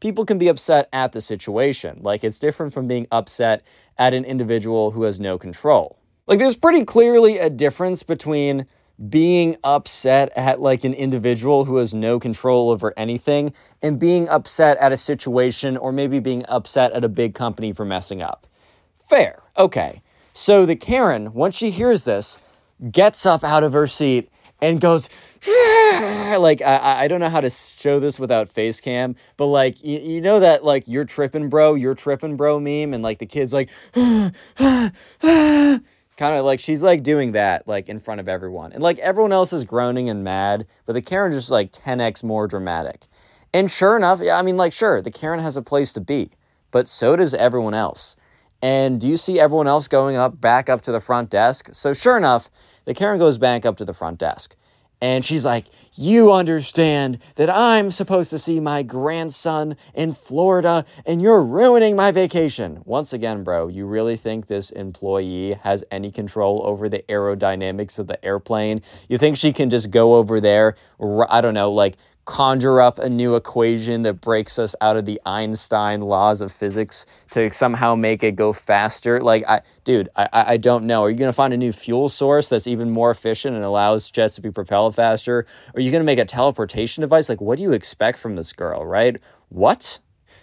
People 0.00 0.24
can 0.24 0.38
be 0.38 0.48
upset 0.48 0.88
at 0.92 1.12
the 1.12 1.20
situation. 1.20 2.00
Like, 2.02 2.22
it's 2.22 2.38
different 2.38 2.72
from 2.72 2.86
being 2.86 3.06
upset 3.10 3.62
at 3.98 4.14
an 4.14 4.24
individual 4.24 4.92
who 4.92 5.02
has 5.04 5.18
no 5.18 5.38
control. 5.38 5.98
Like, 6.26 6.38
there's 6.38 6.56
pretty 6.56 6.84
clearly 6.84 7.38
a 7.38 7.50
difference 7.50 8.02
between 8.02 8.66
being 9.08 9.56
upset 9.62 10.32
at 10.34 10.60
like 10.60 10.82
an 10.82 10.92
individual 10.92 11.64
who 11.64 11.76
has 11.76 11.94
no 11.94 12.18
control 12.18 12.70
over 12.70 12.92
anything 12.96 13.52
and 13.80 13.98
being 13.98 14.28
upset 14.28 14.76
at 14.78 14.90
a 14.90 14.96
situation 14.96 15.76
or 15.76 15.92
maybe 15.92 16.18
being 16.18 16.44
upset 16.48 16.92
at 16.92 17.04
a 17.04 17.08
big 17.08 17.34
company 17.34 17.72
for 17.72 17.84
messing 17.84 18.20
up. 18.20 18.46
Fair. 18.98 19.42
Okay. 19.56 20.02
So 20.32 20.66
the 20.66 20.74
Karen, 20.76 21.32
once 21.32 21.56
she 21.56 21.70
hears 21.70 22.04
this, 22.04 22.38
gets 22.90 23.24
up 23.24 23.44
out 23.44 23.62
of 23.62 23.72
her 23.72 23.86
seat 23.86 24.28
and 24.60 24.80
goes 24.80 25.08
like 25.46 26.60
I, 26.62 27.04
I 27.04 27.08
don't 27.08 27.20
know 27.20 27.28
how 27.28 27.40
to 27.40 27.50
show 27.50 28.00
this 28.00 28.18
without 28.18 28.48
face 28.48 28.80
cam 28.80 29.16
but 29.36 29.46
like 29.46 29.82
you, 29.84 29.98
you 29.98 30.20
know 30.20 30.40
that 30.40 30.64
like 30.64 30.84
you're 30.86 31.04
tripping 31.04 31.48
bro 31.48 31.74
you're 31.74 31.94
tripping 31.94 32.36
bro 32.36 32.58
meme 32.58 32.92
and 32.94 33.02
like 33.02 33.18
the 33.18 33.26
kids 33.26 33.52
like 33.52 33.70
kind 36.18 36.34
of 36.34 36.44
like 36.44 36.58
she's 36.58 36.82
like 36.82 37.02
doing 37.02 37.32
that 37.32 37.66
like 37.68 37.88
in 37.88 38.00
front 38.00 38.20
of 38.20 38.28
everyone. 38.28 38.72
And 38.72 38.82
like 38.82 38.98
everyone 38.98 39.32
else 39.32 39.52
is 39.52 39.64
groaning 39.64 40.10
and 40.10 40.24
mad 40.24 40.66
but 40.84 40.92
the 40.92 41.02
karen 41.02 41.32
just 41.32 41.50
like 41.50 41.72
10x 41.72 42.22
more 42.24 42.46
dramatic. 42.46 43.06
And 43.54 43.70
sure 43.70 43.96
enough 43.96 44.20
yeah 44.20 44.36
i 44.36 44.42
mean 44.42 44.56
like 44.56 44.72
sure 44.72 45.00
the 45.00 45.10
karen 45.10 45.40
has 45.40 45.56
a 45.56 45.62
place 45.62 45.92
to 45.94 46.00
be 46.00 46.32
but 46.70 46.88
so 46.88 47.16
does 47.16 47.32
everyone 47.32 47.74
else. 47.74 48.16
And 48.60 49.00
do 49.00 49.06
you 49.08 49.16
see 49.16 49.38
everyone 49.38 49.68
else 49.68 49.86
going 49.86 50.16
up 50.16 50.40
back 50.40 50.68
up 50.68 50.80
to 50.82 50.92
the 50.92 51.00
front 51.00 51.30
desk? 51.30 51.70
So 51.72 51.94
sure 51.94 52.16
enough 52.16 52.50
Karen 52.96 53.18
goes 53.18 53.38
back 53.38 53.66
up 53.66 53.76
to 53.78 53.84
the 53.84 53.94
front 53.94 54.18
desk 54.18 54.56
and 55.00 55.24
she's 55.24 55.44
like, 55.44 55.66
You 55.94 56.32
understand 56.32 57.18
that 57.36 57.48
I'm 57.50 57.90
supposed 57.90 58.30
to 58.30 58.38
see 58.38 58.60
my 58.60 58.82
grandson 58.82 59.76
in 59.94 60.12
Florida 60.12 60.84
and 61.06 61.22
you're 61.22 61.42
ruining 61.42 61.94
my 61.94 62.10
vacation. 62.10 62.82
Once 62.84 63.12
again, 63.12 63.44
bro, 63.44 63.68
you 63.68 63.86
really 63.86 64.16
think 64.16 64.46
this 64.46 64.70
employee 64.70 65.54
has 65.62 65.84
any 65.90 66.10
control 66.10 66.62
over 66.64 66.88
the 66.88 67.04
aerodynamics 67.08 67.98
of 67.98 68.06
the 68.06 68.22
airplane? 68.24 68.82
You 69.08 69.18
think 69.18 69.36
she 69.36 69.52
can 69.52 69.70
just 69.70 69.90
go 69.90 70.16
over 70.16 70.40
there, 70.40 70.74
I 71.28 71.40
don't 71.40 71.54
know, 71.54 71.70
like 71.70 71.96
conjure 72.28 72.78
up 72.78 72.98
a 72.98 73.08
new 73.08 73.36
equation 73.36 74.02
that 74.02 74.20
breaks 74.20 74.58
us 74.58 74.74
out 74.82 74.98
of 74.98 75.06
the 75.06 75.18
Einstein 75.24 76.02
laws 76.02 76.42
of 76.42 76.52
physics 76.52 77.06
to 77.30 77.50
somehow 77.50 77.94
make 77.94 78.22
it 78.22 78.36
go 78.36 78.52
faster. 78.52 79.18
Like, 79.18 79.48
I, 79.48 79.62
dude, 79.84 80.10
I, 80.14 80.28
I 80.32 80.56
don't 80.58 80.84
know. 80.84 81.02
Are 81.02 81.08
you 81.08 81.16
going 81.16 81.30
to 81.30 81.32
find 81.32 81.54
a 81.54 81.56
new 81.56 81.72
fuel 81.72 82.10
source 82.10 82.50
that's 82.50 82.66
even 82.66 82.90
more 82.90 83.10
efficient 83.10 83.56
and 83.56 83.64
allows 83.64 84.10
jets 84.10 84.34
to 84.34 84.42
be 84.42 84.50
propelled 84.50 84.94
faster? 84.94 85.46
Are 85.74 85.80
you 85.80 85.90
going 85.90 86.02
to 86.02 86.04
make 86.04 86.18
a 86.18 86.26
teleportation 86.26 87.00
device? 87.00 87.30
Like, 87.30 87.40
what 87.40 87.56
do 87.56 87.62
you 87.62 87.72
expect 87.72 88.18
from 88.18 88.36
this 88.36 88.52
girl, 88.52 88.84
right? 88.84 89.16
What? 89.48 89.98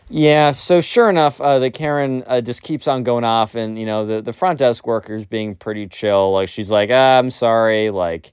Yeah, 0.10 0.52
so 0.52 0.82
sure 0.82 1.08
enough, 1.08 1.40
uh, 1.40 1.60
the 1.60 1.70
Karen 1.70 2.24
uh, 2.26 2.42
just 2.42 2.64
keeps 2.64 2.88
on 2.88 3.04
going 3.04 3.24
off, 3.24 3.54
and 3.54 3.78
you 3.78 3.86
know 3.88 4.06
the 4.06 4.22
the 4.22 4.34
front 4.34 4.60
desk 4.60 4.86
workers 4.86 5.26
being 5.26 5.56
pretty 5.56 5.88
chill. 5.88 6.32
Like 6.32 6.48
she's 6.48 6.70
like, 6.70 6.92
ah, 6.92 7.18
"I'm 7.18 7.32
sorry, 7.32 7.90
like 7.90 8.32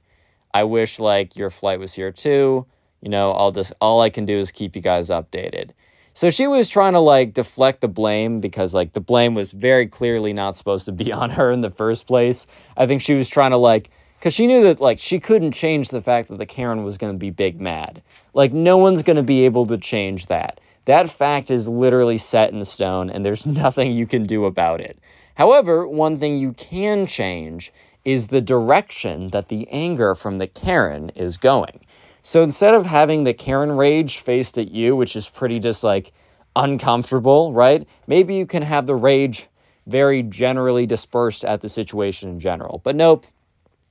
I 0.52 0.64
wish 0.64 0.98
like 0.98 1.34
your 1.34 1.48
flight 1.48 1.80
was 1.80 1.94
here 1.94 2.12
too." 2.12 2.66
You 3.02 3.10
know, 3.10 3.32
all 3.32 3.52
this 3.52 3.72
all 3.80 4.00
I 4.00 4.08
can 4.08 4.24
do 4.24 4.38
is 4.38 4.50
keep 4.50 4.74
you 4.74 4.80
guys 4.82 5.10
updated. 5.10 5.70
So 6.14 6.30
she 6.30 6.46
was 6.46 6.68
trying 6.68 6.92
to 6.92 7.00
like 7.00 7.34
deflect 7.34 7.80
the 7.80 7.88
blame 7.88 8.40
because 8.40 8.74
like 8.74 8.92
the 8.92 9.00
blame 9.00 9.34
was 9.34 9.52
very 9.52 9.86
clearly 9.86 10.32
not 10.32 10.56
supposed 10.56 10.86
to 10.86 10.92
be 10.92 11.12
on 11.22 11.30
her 11.30 11.50
in 11.50 11.60
the 11.60 11.70
first 11.70 12.06
place. 12.06 12.46
I 12.76 12.86
think 12.86 13.02
she 13.02 13.14
was 13.14 13.28
trying 13.28 13.50
to 13.50 13.56
like 13.56 13.90
cuz 14.20 14.32
she 14.32 14.46
knew 14.46 14.62
that 14.62 14.80
like 14.80 14.98
she 14.98 15.18
couldn't 15.18 15.52
change 15.52 15.88
the 15.88 16.02
fact 16.02 16.28
that 16.28 16.36
the 16.36 16.46
Karen 16.46 16.84
was 16.84 16.96
going 16.96 17.12
to 17.12 17.18
be 17.18 17.30
big 17.30 17.60
mad. 17.60 18.02
Like 18.34 18.52
no 18.52 18.78
one's 18.78 19.02
going 19.02 19.16
to 19.16 19.22
be 19.22 19.44
able 19.44 19.66
to 19.66 19.76
change 19.76 20.26
that. 20.28 20.60
That 20.84 21.10
fact 21.10 21.50
is 21.50 21.68
literally 21.68 22.18
set 22.18 22.52
in 22.52 22.64
stone 22.64 23.10
and 23.10 23.24
there's 23.24 23.46
nothing 23.64 23.92
you 23.92 24.06
can 24.06 24.24
do 24.24 24.44
about 24.44 24.80
it. 24.80 24.98
However, 25.36 25.88
one 25.88 26.18
thing 26.18 26.38
you 26.38 26.52
can 26.52 27.06
change 27.06 27.72
is 28.04 28.28
the 28.28 28.40
direction 28.40 29.30
that 29.30 29.48
the 29.48 29.66
anger 29.70 30.14
from 30.14 30.38
the 30.38 30.46
Karen 30.46 31.10
is 31.10 31.36
going. 31.36 31.80
So 32.22 32.42
instead 32.42 32.74
of 32.74 32.86
having 32.86 33.24
the 33.24 33.34
Karen 33.34 33.72
rage 33.72 34.18
faced 34.18 34.56
at 34.56 34.70
you, 34.70 34.94
which 34.94 35.16
is 35.16 35.28
pretty 35.28 35.58
just 35.58 35.82
like 35.82 36.12
uncomfortable, 36.54 37.52
right? 37.52 37.86
Maybe 38.06 38.34
you 38.36 38.46
can 38.46 38.62
have 38.62 38.86
the 38.86 38.94
rage 38.94 39.48
very 39.86 40.22
generally 40.22 40.86
dispersed 40.86 41.44
at 41.44 41.60
the 41.60 41.68
situation 41.68 42.28
in 42.28 42.38
general. 42.38 42.80
But 42.84 42.94
nope, 42.94 43.26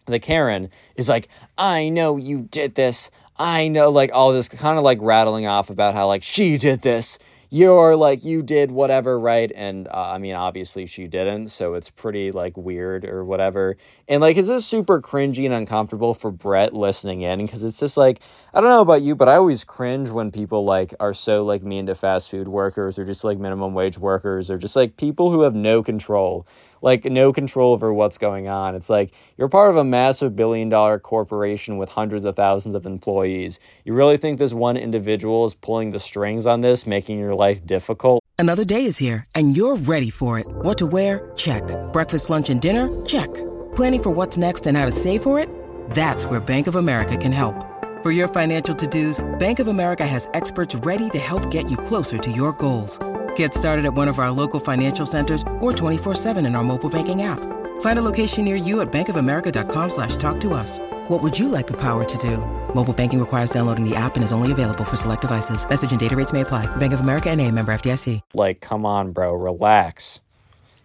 the 0.06 0.20
Karen 0.20 0.70
is 0.96 1.10
like, 1.10 1.28
I 1.58 1.90
know 1.90 2.16
you 2.16 2.48
did 2.50 2.76
this. 2.76 3.12
I 3.38 3.68
know, 3.68 3.90
like 3.90 4.12
all 4.14 4.32
this 4.32 4.48
kind 4.48 4.78
of 4.78 4.84
like 4.84 5.00
rattling 5.02 5.46
off 5.46 5.70
about 5.70 5.94
how 5.94 6.08
like 6.08 6.24
she 6.24 6.58
did 6.58 6.84
this 6.84 7.20
you're 7.54 7.98
like 7.98 8.24
you 8.24 8.42
did 8.42 8.72
whatever 8.72 9.20
right 9.20 9.52
and 9.56 9.86
uh, 9.90 10.12
i 10.14 10.18
mean 10.18 10.34
obviously 10.34 10.86
she 10.86 11.06
didn't 11.06 11.50
so 11.50 11.74
it's 11.74 11.90
pretty 11.90 12.32
like 12.32 12.56
weird 12.56 13.04
or 13.04 13.26
whatever. 13.26 13.76
And 14.08 14.22
like 14.22 14.38
it's 14.38 14.48
just 14.48 14.70
super 14.70 15.02
cringy 15.02 15.44
and 15.44 15.54
uncomfortable 15.54 16.14
for 16.14 16.32
brett 16.32 16.74
listening 16.74 17.22
in 17.22 17.46
because 17.46 17.66
it's 17.66 17.80
just 17.80 17.98
like 17.98 18.22
i 18.54 18.62
don't 18.62 18.70
know 18.70 18.80
about 18.80 19.02
you 19.02 19.18
but 19.18 19.28
i 19.28 19.36
always 19.36 19.66
cringe 19.66 20.10
when 20.10 20.32
people 20.32 20.64
like 20.64 20.94
are 21.02 21.14
so 21.14 21.44
like 21.44 21.62
mean 21.62 21.88
to 21.88 21.96
fast 21.96 22.30
food 22.32 22.48
workers 22.48 22.98
or 22.98 23.04
just 23.04 23.26
like 23.26 23.38
minimum 23.38 23.74
wage 23.74 23.98
workers 23.98 24.50
or 24.50 24.58
just 24.58 24.78
like 24.78 24.96
people 24.96 25.30
who 25.30 25.42
have 25.42 25.54
no 25.54 25.84
control 25.84 26.48
like 26.82 27.06
no 27.06 27.32
control 27.32 27.74
over 27.74 27.94
what's 27.94 28.18
going 28.18 28.48
on. 28.48 28.76
It's 28.76 28.90
like 28.90 29.14
you're 29.38 29.50
part 29.50 29.70
of 29.70 29.78
a 29.78 29.84
massive 29.84 30.36
billion 30.36 30.70
dollar 30.70 31.00
corporation 31.00 31.78
with 31.78 31.90
hundreds 31.90 32.26
of 32.26 32.36
thousands 32.36 32.76
of 32.76 32.86
employees. 32.86 33.60
You 33.86 33.94
really 33.94 34.18
think 34.18 34.40
this 34.40 34.54
one 34.54 34.78
individual 34.78 35.46
is 35.46 35.54
pulling 35.54 35.92
the 35.92 36.00
strings 36.00 36.48
on 36.48 36.62
this, 36.62 36.86
making 36.86 37.20
your 37.20 37.36
life 37.36 37.66
difficult? 37.66 38.22
Another 38.38 38.66
day 38.66 38.86
is 38.86 38.98
here 38.98 39.24
and 39.36 39.56
you're 39.56 39.78
ready 39.78 40.10
for 40.10 40.40
it. 40.40 40.48
What 40.48 40.78
to 40.80 40.88
wear? 40.88 41.32
Check. 41.36 41.64
Breakfast, 41.94 42.30
lunch, 42.30 42.50
and 42.50 42.60
dinner? 42.60 42.90
Check. 43.06 43.32
Planning 43.76 44.04
for 44.04 44.10
what's 44.10 44.38
next 44.38 44.66
and 44.68 44.76
how 44.76 44.86
to 44.86 44.92
save 44.92 45.22
for 45.22 45.38
it? 45.40 45.48
That's 45.92 46.26
where 46.26 46.40
Bank 46.40 46.68
of 46.68 46.76
America 46.76 47.16
can 47.16 47.32
help. 47.32 47.56
For 48.02 48.10
your 48.10 48.28
financial 48.28 48.74
to-dos, 48.74 49.24
Bank 49.38 49.60
of 49.60 49.68
America 49.68 50.08
has 50.08 50.28
experts 50.34 50.74
ready 50.74 51.08
to 51.12 51.20
help 51.20 51.52
get 51.52 51.70
you 51.70 51.78
closer 51.78 52.18
to 52.18 52.32
your 52.32 52.52
goals. 52.54 52.98
Get 53.36 53.54
started 53.54 53.86
at 53.86 53.94
one 53.94 54.08
of 54.08 54.18
our 54.18 54.32
local 54.32 54.60
financial 54.60 55.06
centers 55.06 55.44
or 55.60 55.72
24-7 55.72 56.44
in 56.46 56.56
our 56.56 56.64
mobile 56.64 56.90
banking 56.90 57.22
app. 57.22 57.40
Find 57.82 58.00
a 58.00 58.02
location 58.02 58.44
near 58.44 58.56
you 58.56 58.82
at 58.82 58.92
bankofamerica.com 58.92 59.90
slash 59.90 60.16
talk 60.16 60.40
to 60.40 60.54
us. 60.54 60.80
What 61.08 61.22
would 61.22 61.38
you 61.38 61.48
like 61.48 61.68
the 61.68 61.78
power 61.78 62.04
to 62.04 62.18
do? 62.18 62.38
Mobile 62.74 62.94
banking 62.94 63.20
requires 63.20 63.52
downloading 63.52 63.88
the 63.88 63.96
app 63.96 64.16
and 64.16 64.24
is 64.24 64.32
only 64.32 64.52
available 64.52 64.84
for 64.84 64.96
select 64.96 65.22
devices. 65.22 65.68
Message 65.70 65.92
and 65.92 66.00
data 66.00 66.16
rates 66.16 66.34
may 66.34 66.42
apply. 66.42 66.66
Bank 66.78 66.94
of 66.94 67.02
America 67.02 67.30
and 67.30 67.40
a 67.40 67.52
member 67.52 67.72
FDIC. 67.72 68.22
Like, 68.34 68.60
come 68.62 68.86
on, 68.86 69.12
bro, 69.12 69.34
relax. 69.34 70.22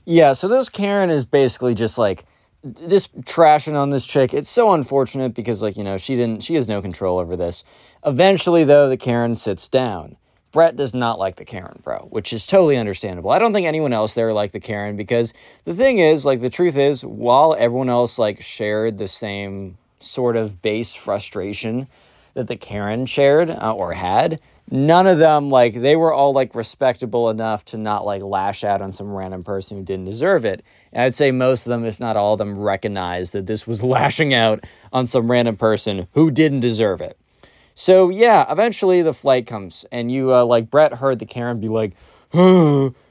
Yeah, 0.05 0.35
so 0.35 0.47
this 0.47 0.69
Karen 0.69 1.11
is 1.11 1.25
basically 1.27 1.75
just 1.75 1.99
like 1.99 2.25
just 2.89 3.21
trashing 3.23 3.75
on 3.75 3.91
this 3.91 4.07
chick. 4.07 4.33
It's 4.33 4.51
so 4.51 4.73
unfortunate 4.73 5.35
because 5.35 5.63
like, 5.63 5.77
you 5.77 5.85
know, 5.85 5.99
she 5.99 6.15
didn't 6.15 6.43
she 6.43 6.55
has 6.55 6.69
no 6.69 6.81
control 6.81 7.19
over 7.19 7.37
this. 7.37 7.65
Eventually 8.05 8.65
though, 8.65 8.89
the 8.89 8.97
Karen 8.97 9.35
sits 9.35 9.69
down. 9.69 10.17
Brett 10.53 10.77
does 10.77 10.95
not 10.95 11.19
like 11.19 11.37
the 11.37 11.45
Karen, 11.45 11.81
bro, 11.83 12.07
which 12.11 12.33
is 12.33 12.47
totally 12.47 12.77
understandable. 12.77 13.31
I 13.31 13.39
don't 13.39 13.53
think 13.53 13.67
anyone 13.67 13.93
else 13.93 14.15
there 14.15 14.33
liked 14.33 14.53
the 14.53 14.61
Karen 14.61 14.97
because 14.97 15.35
the 15.65 15.75
thing 15.75 15.99
is, 15.99 16.25
like, 16.25 16.41
the 16.41 16.51
truth 16.51 16.77
is, 16.77 17.05
while 17.05 17.55
everyone 17.59 17.89
else, 17.91 18.19
like, 18.19 18.41
shared 18.41 18.99
the 18.99 19.09
same 19.09 19.77
sort 20.01 20.37
of 20.37 20.63
base 20.63 20.95
frustration 20.95 21.89
that 22.35 22.49
the 22.49 22.57
Karen 22.57 23.07
shared 23.07 23.51
uh, 23.51 23.75
or 23.75 23.93
had, 23.95 24.41
none 24.71 25.07
of 25.07 25.19
them, 25.19 25.51
like, 25.51 25.75
they 25.75 25.97
were 25.97 26.13
all, 26.13 26.33
like, 26.33 26.55
respectable 26.55 27.29
enough 27.29 27.65
to 27.67 27.77
not, 27.77 28.07
like, 28.07 28.23
lash 28.23 28.65
out 28.65 28.81
on 28.81 28.93
some 28.93 29.13
random 29.13 29.43
person 29.43 29.77
who 29.77 29.83
didn't 29.83 30.07
deserve 30.07 30.45
it. 30.45 30.65
And 30.93 31.03
I'd 31.03 31.15
say 31.15 31.33
most 31.33 31.67
of 31.67 31.71
them, 31.71 31.85
if 31.85 32.01
not 32.01 32.17
all 32.17 32.35
of 32.35 32.39
them, 32.39 32.59
recognized 32.59 33.33
that 33.35 33.47
this 33.47 33.67
was 33.67 33.83
lashing 33.85 34.33
out 34.33 34.65
on 34.93 35.07
some 35.07 35.31
random 35.31 35.57
person 35.57 36.07
who 36.13 36.31
didn't 36.31 36.61
deserve 36.61 37.01
it. 37.01 37.19
So 37.79 38.09
yeah, 38.09 38.51
eventually 38.51 39.03
the 39.03 39.13
flight 39.13 39.47
comes, 39.47 39.85
and 39.93 40.11
you 40.11 40.35
uh, 40.35 40.47
like 40.47 40.71
Brett 40.71 40.95
heard 40.95 41.19
the 41.19 41.27
Karen 41.27 41.61
be 41.61 41.69
like, 41.69 41.93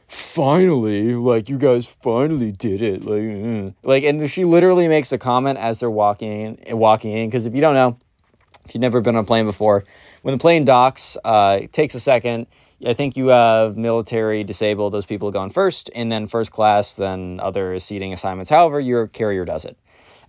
"Finally, 0.07 1.13
like 1.13 1.49
you 1.49 1.59
guys 1.59 1.85
finally 1.85 2.51
did 2.51 2.81
it." 2.81 3.05
Like, 3.05 3.21
mm. 3.21 3.75
like, 3.83 4.03
and 4.03 4.27
she 4.29 4.43
literally 4.43 4.87
makes 4.87 5.11
a 5.11 5.19
comment 5.19 5.59
as 5.59 5.79
they're 5.79 5.89
walking 5.91 6.57
in, 6.65 6.77
walking 6.79 7.11
in. 7.11 7.29
Because 7.29 7.45
if 7.45 7.53
you 7.53 7.61
don't 7.61 7.75
know, 7.75 7.99
if 8.65 8.73
you've 8.73 8.81
never 8.81 9.01
been 9.01 9.15
on 9.15 9.23
a 9.23 9.27
plane 9.27 9.45
before, 9.45 9.85
when 10.23 10.33
the 10.33 10.39
plane 10.39 10.65
docks, 10.65 11.15
uh, 11.23 11.59
it 11.61 11.71
takes 11.71 11.93
a 11.93 11.99
second. 11.99 12.47
I 12.83 12.93
think 12.93 13.15
you 13.15 13.27
have 13.27 13.77
military, 13.77 14.43
disabled, 14.43 14.93
those 14.93 15.05
people 15.05 15.29
gone 15.29 15.51
first, 15.51 15.91
and 15.93 16.11
then 16.11 16.25
first 16.25 16.51
class, 16.51 16.95
then 16.95 17.39
other 17.39 17.77
seating 17.77 18.13
assignments. 18.13 18.49
However, 18.49 18.79
your 18.79 19.07
carrier 19.07 19.45
does 19.45 19.63
it. 19.63 19.77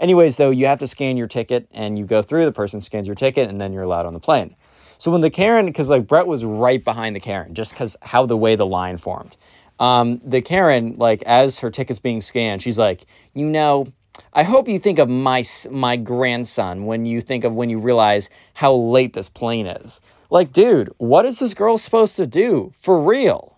Anyways, 0.00 0.36
though, 0.36 0.50
you 0.50 0.66
have 0.66 0.78
to 0.80 0.86
scan 0.86 1.16
your 1.16 1.26
ticket 1.26 1.68
and 1.72 1.98
you 1.98 2.04
go 2.04 2.22
through, 2.22 2.44
the 2.44 2.52
person 2.52 2.80
scans 2.80 3.06
your 3.06 3.16
ticket, 3.16 3.48
and 3.48 3.60
then 3.60 3.72
you're 3.72 3.82
allowed 3.82 4.06
on 4.06 4.14
the 4.14 4.20
plane. 4.20 4.56
So 4.98 5.10
when 5.10 5.20
the 5.20 5.30
Karen, 5.30 5.66
because 5.66 5.90
like 5.90 6.06
Brett 6.06 6.26
was 6.26 6.44
right 6.44 6.82
behind 6.82 7.16
the 7.16 7.20
Karen, 7.20 7.54
just 7.54 7.72
because 7.72 7.96
how 8.02 8.26
the 8.26 8.36
way 8.36 8.56
the 8.56 8.66
line 8.66 8.96
formed. 8.96 9.36
Um, 9.78 10.18
the 10.24 10.40
Karen, 10.40 10.96
like 10.96 11.22
as 11.24 11.58
her 11.60 11.70
ticket's 11.70 11.98
being 11.98 12.20
scanned, 12.20 12.62
she's 12.62 12.78
like, 12.78 13.04
you 13.34 13.46
know, 13.46 13.88
I 14.32 14.42
hope 14.42 14.68
you 14.68 14.78
think 14.78 14.98
of 14.98 15.08
my 15.08 15.44
my 15.70 15.96
grandson 15.96 16.86
when 16.86 17.04
you 17.04 17.20
think 17.20 17.44
of 17.44 17.52
when 17.52 17.68
you 17.68 17.78
realize 17.78 18.30
how 18.54 18.74
late 18.74 19.12
this 19.12 19.28
plane 19.28 19.66
is. 19.66 20.00
Like, 20.30 20.52
dude, 20.52 20.92
what 20.96 21.26
is 21.26 21.38
this 21.38 21.54
girl 21.54 21.78
supposed 21.78 22.16
to 22.16 22.26
do? 22.26 22.72
For 22.74 23.00
real. 23.00 23.55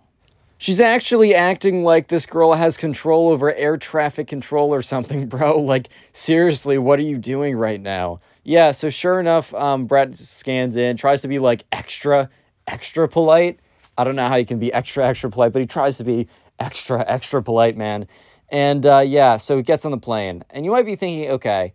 She's 0.61 0.81
actually 0.81 1.37
acting 1.37 1.85
like 1.85 2.09
this 2.09 2.27
girl 2.27 2.55
has 2.55 2.77
control 2.77 3.29
over 3.29 3.55
air 3.55 3.77
traffic 3.77 4.27
control 4.27 4.75
or 4.75 4.83
something, 4.83 5.27
bro. 5.29 5.59
Like, 5.61 5.89
seriously, 6.13 6.77
what 6.79 6.99
are 6.99 7.05
you 7.05 7.17
doing 7.17 7.57
right 7.57 7.81
now? 7.81 8.21
Yeah, 8.43 8.73
so 8.73 8.91
sure 8.91 9.21
enough, 9.21 9.55
um, 9.55 9.87
Brett 9.87 10.17
scans 10.17 10.77
in, 10.77 10.97
tries 10.97 11.23
to 11.23 11.29
be 11.29 11.39
like 11.39 11.65
extra, 11.71 12.29
extra 12.67 13.09
polite. 13.09 13.61
I 13.97 14.03
don't 14.05 14.17
know 14.17 14.29
how 14.29 14.37
he 14.37 14.45
can 14.45 14.59
be 14.59 14.73
extra, 14.73 15.07
extra 15.07 15.31
polite, 15.31 15.53
but 15.53 15.61
he 15.61 15.67
tries 15.67 15.97
to 15.99 16.05
be 16.05 16.29
extra, 16.59 17.05
extra 17.07 17.41
polite, 17.43 17.77
man. 17.77 18.09
And 18.49 18.85
uh, 18.85 19.05
yeah, 19.07 19.37
so 19.37 19.57
he 19.59 19.63
gets 19.63 19.85
on 19.85 19.93
the 19.93 19.99
plane. 19.99 20.43
And 20.51 20.65
you 20.65 20.73
might 20.73 20.87
be 20.87 20.97
thinking, 20.97 21.31
okay, 21.31 21.75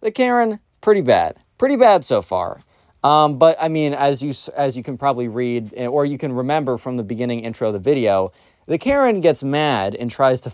the 0.00 0.10
Karen, 0.10 0.60
pretty 0.80 1.02
bad. 1.02 1.38
Pretty 1.58 1.76
bad 1.76 2.04
so 2.04 2.22
far. 2.22 2.62
Um, 3.04 3.38
but 3.38 3.56
I 3.60 3.68
mean, 3.68 3.94
as 3.94 4.22
you 4.22 4.32
as 4.56 4.76
you 4.76 4.82
can 4.82 4.96
probably 4.96 5.28
read 5.28 5.72
eh, 5.76 5.86
or 5.86 6.04
you 6.04 6.18
can 6.18 6.32
remember 6.32 6.78
from 6.78 6.96
the 6.96 7.02
beginning 7.02 7.40
intro 7.40 7.68
of 7.68 7.74
the 7.74 7.80
video, 7.80 8.32
the 8.66 8.78
Karen 8.78 9.20
gets 9.20 9.42
mad 9.42 9.94
and 9.94 10.10
tries 10.10 10.40
to 10.42 10.52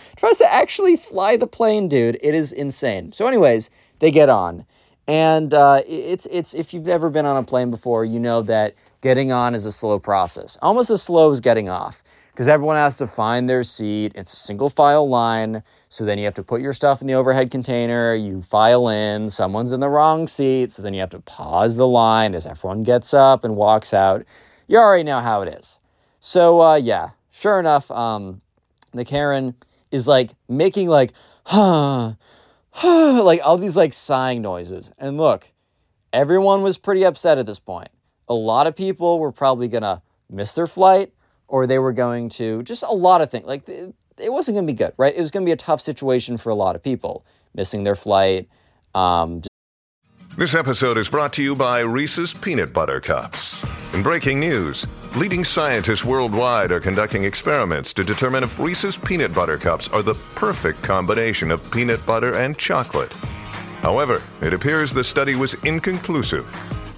tries 0.16 0.38
to 0.38 0.52
actually 0.52 0.96
fly 0.96 1.36
the 1.36 1.46
plane, 1.46 1.88
dude. 1.88 2.18
It 2.22 2.34
is 2.34 2.52
insane. 2.52 3.12
So, 3.12 3.26
anyways, 3.26 3.68
they 3.98 4.10
get 4.10 4.28
on, 4.30 4.64
and 5.06 5.52
uh, 5.52 5.82
it's 5.86 6.26
it's 6.30 6.54
if 6.54 6.72
you've 6.72 6.88
ever 6.88 7.10
been 7.10 7.26
on 7.26 7.36
a 7.36 7.42
plane 7.42 7.70
before, 7.70 8.04
you 8.04 8.18
know 8.18 8.40
that 8.42 8.74
getting 9.02 9.30
on 9.30 9.54
is 9.54 9.66
a 9.66 9.72
slow 9.72 9.98
process, 9.98 10.56
almost 10.62 10.88
as 10.88 11.02
slow 11.02 11.30
as 11.30 11.40
getting 11.40 11.68
off 11.68 12.02
because 12.34 12.48
everyone 12.48 12.76
has 12.76 12.98
to 12.98 13.06
find 13.06 13.48
their 13.48 13.62
seat. 13.62 14.12
It's 14.14 14.32
a 14.32 14.36
single 14.36 14.68
file 14.68 15.08
line. 15.08 15.62
So 15.94 16.04
then 16.04 16.18
you 16.18 16.24
have 16.24 16.34
to 16.34 16.42
put 16.42 16.60
your 16.60 16.72
stuff 16.72 17.02
in 17.02 17.06
the 17.06 17.14
overhead 17.14 17.52
container, 17.52 18.16
you 18.16 18.42
file 18.42 18.88
in, 18.88 19.30
someone's 19.30 19.72
in 19.72 19.78
the 19.78 19.88
wrong 19.88 20.26
seat. 20.26 20.72
So 20.72 20.82
then 20.82 20.92
you 20.92 20.98
have 20.98 21.10
to 21.10 21.20
pause 21.20 21.76
the 21.76 21.86
line 21.86 22.34
as 22.34 22.46
everyone 22.46 22.82
gets 22.82 23.14
up 23.14 23.44
and 23.44 23.54
walks 23.54 23.94
out. 23.94 24.24
You 24.66 24.78
already 24.78 25.04
know 25.04 25.20
how 25.20 25.42
it 25.42 25.56
is. 25.56 25.78
So, 26.18 26.60
uh, 26.60 26.74
yeah, 26.74 27.10
sure 27.30 27.60
enough, 27.60 27.92
um, 27.92 28.40
the 28.90 29.04
Karen 29.04 29.54
is 29.92 30.08
like 30.08 30.32
making 30.48 30.88
like, 30.88 31.12
huh, 31.44 32.14
huh, 32.70 33.22
like 33.22 33.38
all 33.44 33.56
these 33.56 33.76
like 33.76 33.92
sighing 33.92 34.42
noises. 34.42 34.90
And 34.98 35.16
look, 35.16 35.52
everyone 36.12 36.62
was 36.62 36.76
pretty 36.76 37.04
upset 37.04 37.38
at 37.38 37.46
this 37.46 37.60
point. 37.60 37.90
A 38.26 38.34
lot 38.34 38.66
of 38.66 38.74
people 38.74 39.20
were 39.20 39.30
probably 39.30 39.68
gonna 39.68 40.02
miss 40.28 40.54
their 40.54 40.66
flight 40.66 41.12
or 41.46 41.68
they 41.68 41.78
were 41.78 41.92
going 41.92 42.30
to 42.30 42.64
just 42.64 42.82
a 42.82 42.90
lot 42.90 43.20
of 43.20 43.30
things. 43.30 43.46
Like 43.46 43.64
it 44.18 44.32
wasn't 44.32 44.56
going 44.56 44.66
to 44.66 44.72
be 44.72 44.76
good, 44.76 44.92
right? 44.96 45.14
It 45.14 45.20
was 45.20 45.30
going 45.30 45.44
to 45.44 45.48
be 45.48 45.52
a 45.52 45.56
tough 45.56 45.80
situation 45.80 46.36
for 46.36 46.50
a 46.50 46.54
lot 46.54 46.76
of 46.76 46.82
people, 46.82 47.24
missing 47.54 47.84
their 47.84 47.94
flight. 47.94 48.48
Um, 48.94 49.42
this 50.36 50.54
episode 50.54 50.98
is 50.98 51.08
brought 51.08 51.32
to 51.34 51.42
you 51.42 51.54
by 51.54 51.80
Reese's 51.80 52.34
Peanut 52.34 52.72
Butter 52.72 53.00
Cups. 53.00 53.64
In 53.92 54.02
breaking 54.02 54.40
news, 54.40 54.84
leading 55.14 55.44
scientists 55.44 56.04
worldwide 56.04 56.72
are 56.72 56.80
conducting 56.80 57.22
experiments 57.22 57.92
to 57.92 58.02
determine 58.02 58.42
if 58.42 58.58
Reese's 58.58 58.96
Peanut 58.96 59.32
Butter 59.32 59.58
Cups 59.58 59.86
are 59.88 60.02
the 60.02 60.14
perfect 60.34 60.82
combination 60.82 61.52
of 61.52 61.70
peanut 61.70 62.04
butter 62.04 62.34
and 62.34 62.58
chocolate. 62.58 63.12
However, 63.80 64.22
it 64.42 64.52
appears 64.52 64.92
the 64.92 65.04
study 65.04 65.36
was 65.36 65.54
inconclusive, 65.62 66.48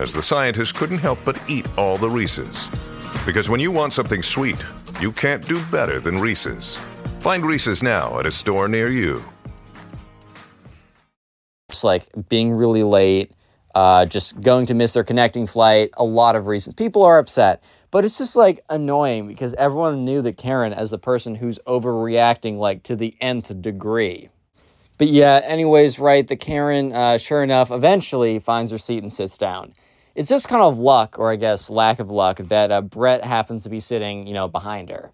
as 0.01 0.15
the 0.15 0.23
scientists 0.23 0.73
couldn't 0.73 0.99
help 0.99 1.19
but 1.25 1.39
eat 1.47 1.67
all 1.77 1.99
the 1.99 2.09
Reese's. 2.09 2.71
Because 3.27 3.51
when 3.51 3.61
you 3.61 3.71
want 3.71 3.93
something 3.93 4.23
sweet, 4.23 4.65
you 4.99 5.13
can't 5.13 5.47
do 5.47 5.63
better 5.67 6.01
than 6.01 6.19
Reese's. 6.19 6.79
Find 7.21 7.45
Reese's 7.45 7.83
now 7.83 8.19
at 8.19 8.27
a 8.27 8.33
store 8.33 8.69
near 8.69 8.89
you. 8.89 9.23
Just 11.71 11.85
like 11.85 12.05
being 12.29 12.53
really 12.53 12.83
late, 12.83 13.33
uh, 13.75 14.07
just 14.07 14.41
going 14.41 14.67
to 14.67 14.75
miss 14.75 14.93
their 14.93 15.05
connecting 15.05 15.47
flight, 15.47 15.91
a 15.97 16.05
lot 16.05 16.37
of 16.37 16.47
reasons. 16.47 16.75
People 16.77 17.03
are 17.03 17.19
upset, 17.19 17.63
but 17.91 18.05
it's 18.05 18.19
just 18.19 18.37
like 18.37 18.61
annoying 18.71 19.27
because 19.27 19.55
everyone 19.55 20.05
knew 20.05 20.23
that 20.23 20.37
Karen 20.37 20.73
as 20.73 20.91
the 20.91 20.99
person 20.99 21.35
who's 21.35 21.59
overreacting 21.67 22.59
like 22.59 22.83
to 22.85 22.95
the 22.95 23.17
nth 23.21 23.61
degree. 23.61 24.29
But 24.99 25.09
yeah, 25.09 25.41
anyways, 25.45 25.99
right, 25.99 26.27
the 26.27 26.37
Karen, 26.37 26.93
uh, 26.93 27.19
sure 27.19 27.43
enough, 27.43 27.71
eventually 27.71 28.39
finds 28.39 28.71
her 28.71 28.79
seat 28.79 29.03
and 29.03 29.13
sits 29.13 29.37
down 29.37 29.75
it's 30.17 30.31
just 30.31 30.49
kind 30.49 30.63
of 30.63 30.79
luck, 30.79 31.19
or 31.19 31.31
I 31.31 31.37
guess 31.37 31.69
lack 31.69 32.01
of 32.01 32.11
luck, 32.11 32.39
that 32.39 32.73
uh, 32.73 32.81
Brett 32.81 33.23
happens 33.23 33.63
to 33.65 33.69
be 33.69 33.81
sitting, 33.81 34.27
you 34.27 34.33
know, 34.33 34.49
behind 34.49 34.89
her. 34.89 35.13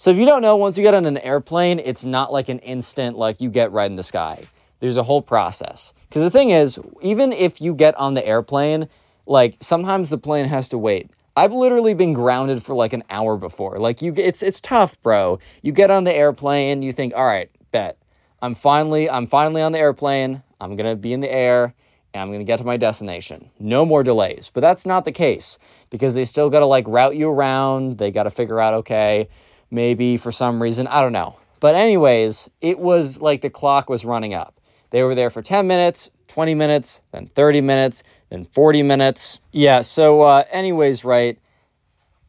So 0.00 0.08
if 0.08 0.16
you 0.16 0.24
don't 0.24 0.40
know, 0.40 0.56
once 0.56 0.78
you 0.78 0.82
get 0.82 0.94
on 0.94 1.04
an 1.04 1.18
airplane, 1.18 1.78
it's 1.78 2.06
not 2.06 2.32
like 2.32 2.48
an 2.48 2.58
instant, 2.60 3.18
like 3.18 3.42
you 3.42 3.50
get 3.50 3.70
right 3.70 3.90
in 3.90 3.96
the 3.96 4.02
sky. 4.02 4.46
There's 4.78 4.96
a 4.96 5.02
whole 5.02 5.20
process. 5.20 5.92
Because 6.08 6.22
the 6.22 6.30
thing 6.30 6.48
is, 6.48 6.80
even 7.02 7.34
if 7.34 7.60
you 7.60 7.74
get 7.74 7.94
on 7.96 8.14
the 8.14 8.26
airplane, 8.26 8.88
like 9.26 9.58
sometimes 9.60 10.08
the 10.08 10.16
plane 10.16 10.46
has 10.46 10.70
to 10.70 10.78
wait. 10.78 11.10
I've 11.36 11.52
literally 11.52 11.92
been 11.92 12.14
grounded 12.14 12.62
for 12.62 12.74
like 12.74 12.94
an 12.94 13.04
hour 13.10 13.36
before. 13.36 13.78
Like 13.78 14.00
you, 14.00 14.14
it's 14.16 14.42
it's 14.42 14.58
tough, 14.58 14.98
bro. 15.02 15.38
You 15.60 15.70
get 15.70 15.90
on 15.90 16.04
the 16.04 16.14
airplane, 16.14 16.80
you 16.80 16.92
think, 16.92 17.12
all 17.14 17.26
right, 17.26 17.50
bet, 17.70 17.98
I'm 18.40 18.54
finally 18.54 19.10
I'm 19.10 19.26
finally 19.26 19.60
on 19.60 19.72
the 19.72 19.80
airplane. 19.80 20.42
I'm 20.62 20.76
gonna 20.76 20.96
be 20.96 21.12
in 21.12 21.20
the 21.20 21.30
air 21.30 21.74
and 22.14 22.22
I'm 22.22 22.28
going 22.28 22.40
to 22.40 22.44
get 22.44 22.58
to 22.58 22.64
my 22.64 22.76
destination. 22.76 23.50
No 23.60 23.84
more 23.84 24.02
delays. 24.02 24.50
But 24.52 24.62
that's 24.62 24.84
not 24.84 25.04
the 25.04 25.12
case 25.12 25.60
because 25.90 26.14
they 26.14 26.24
still 26.24 26.50
got 26.50 26.58
to 26.58 26.66
like 26.66 26.88
route 26.88 27.14
you 27.14 27.28
around. 27.28 27.98
They 27.98 28.10
got 28.10 28.24
to 28.24 28.30
figure 28.30 28.58
out, 28.60 28.74
okay, 28.74 29.28
maybe 29.70 30.16
for 30.16 30.32
some 30.32 30.62
reason, 30.62 30.86
I 30.86 31.00
don't 31.00 31.12
know. 31.12 31.38
But, 31.60 31.74
anyways, 31.74 32.48
it 32.60 32.78
was 32.78 33.20
like 33.20 33.42
the 33.42 33.50
clock 33.50 33.90
was 33.90 34.04
running 34.04 34.34
up. 34.34 34.60
They 34.90 35.02
were 35.02 35.14
there 35.14 35.30
for 35.30 35.42
10 35.42 35.66
minutes, 35.66 36.10
20 36.28 36.54
minutes, 36.54 37.02
then 37.12 37.26
30 37.26 37.60
minutes, 37.60 38.02
then 38.30 38.44
40 38.44 38.82
minutes. 38.82 39.38
Yeah, 39.52 39.82
so, 39.82 40.22
uh, 40.22 40.44
anyways, 40.50 41.04
right, 41.04 41.38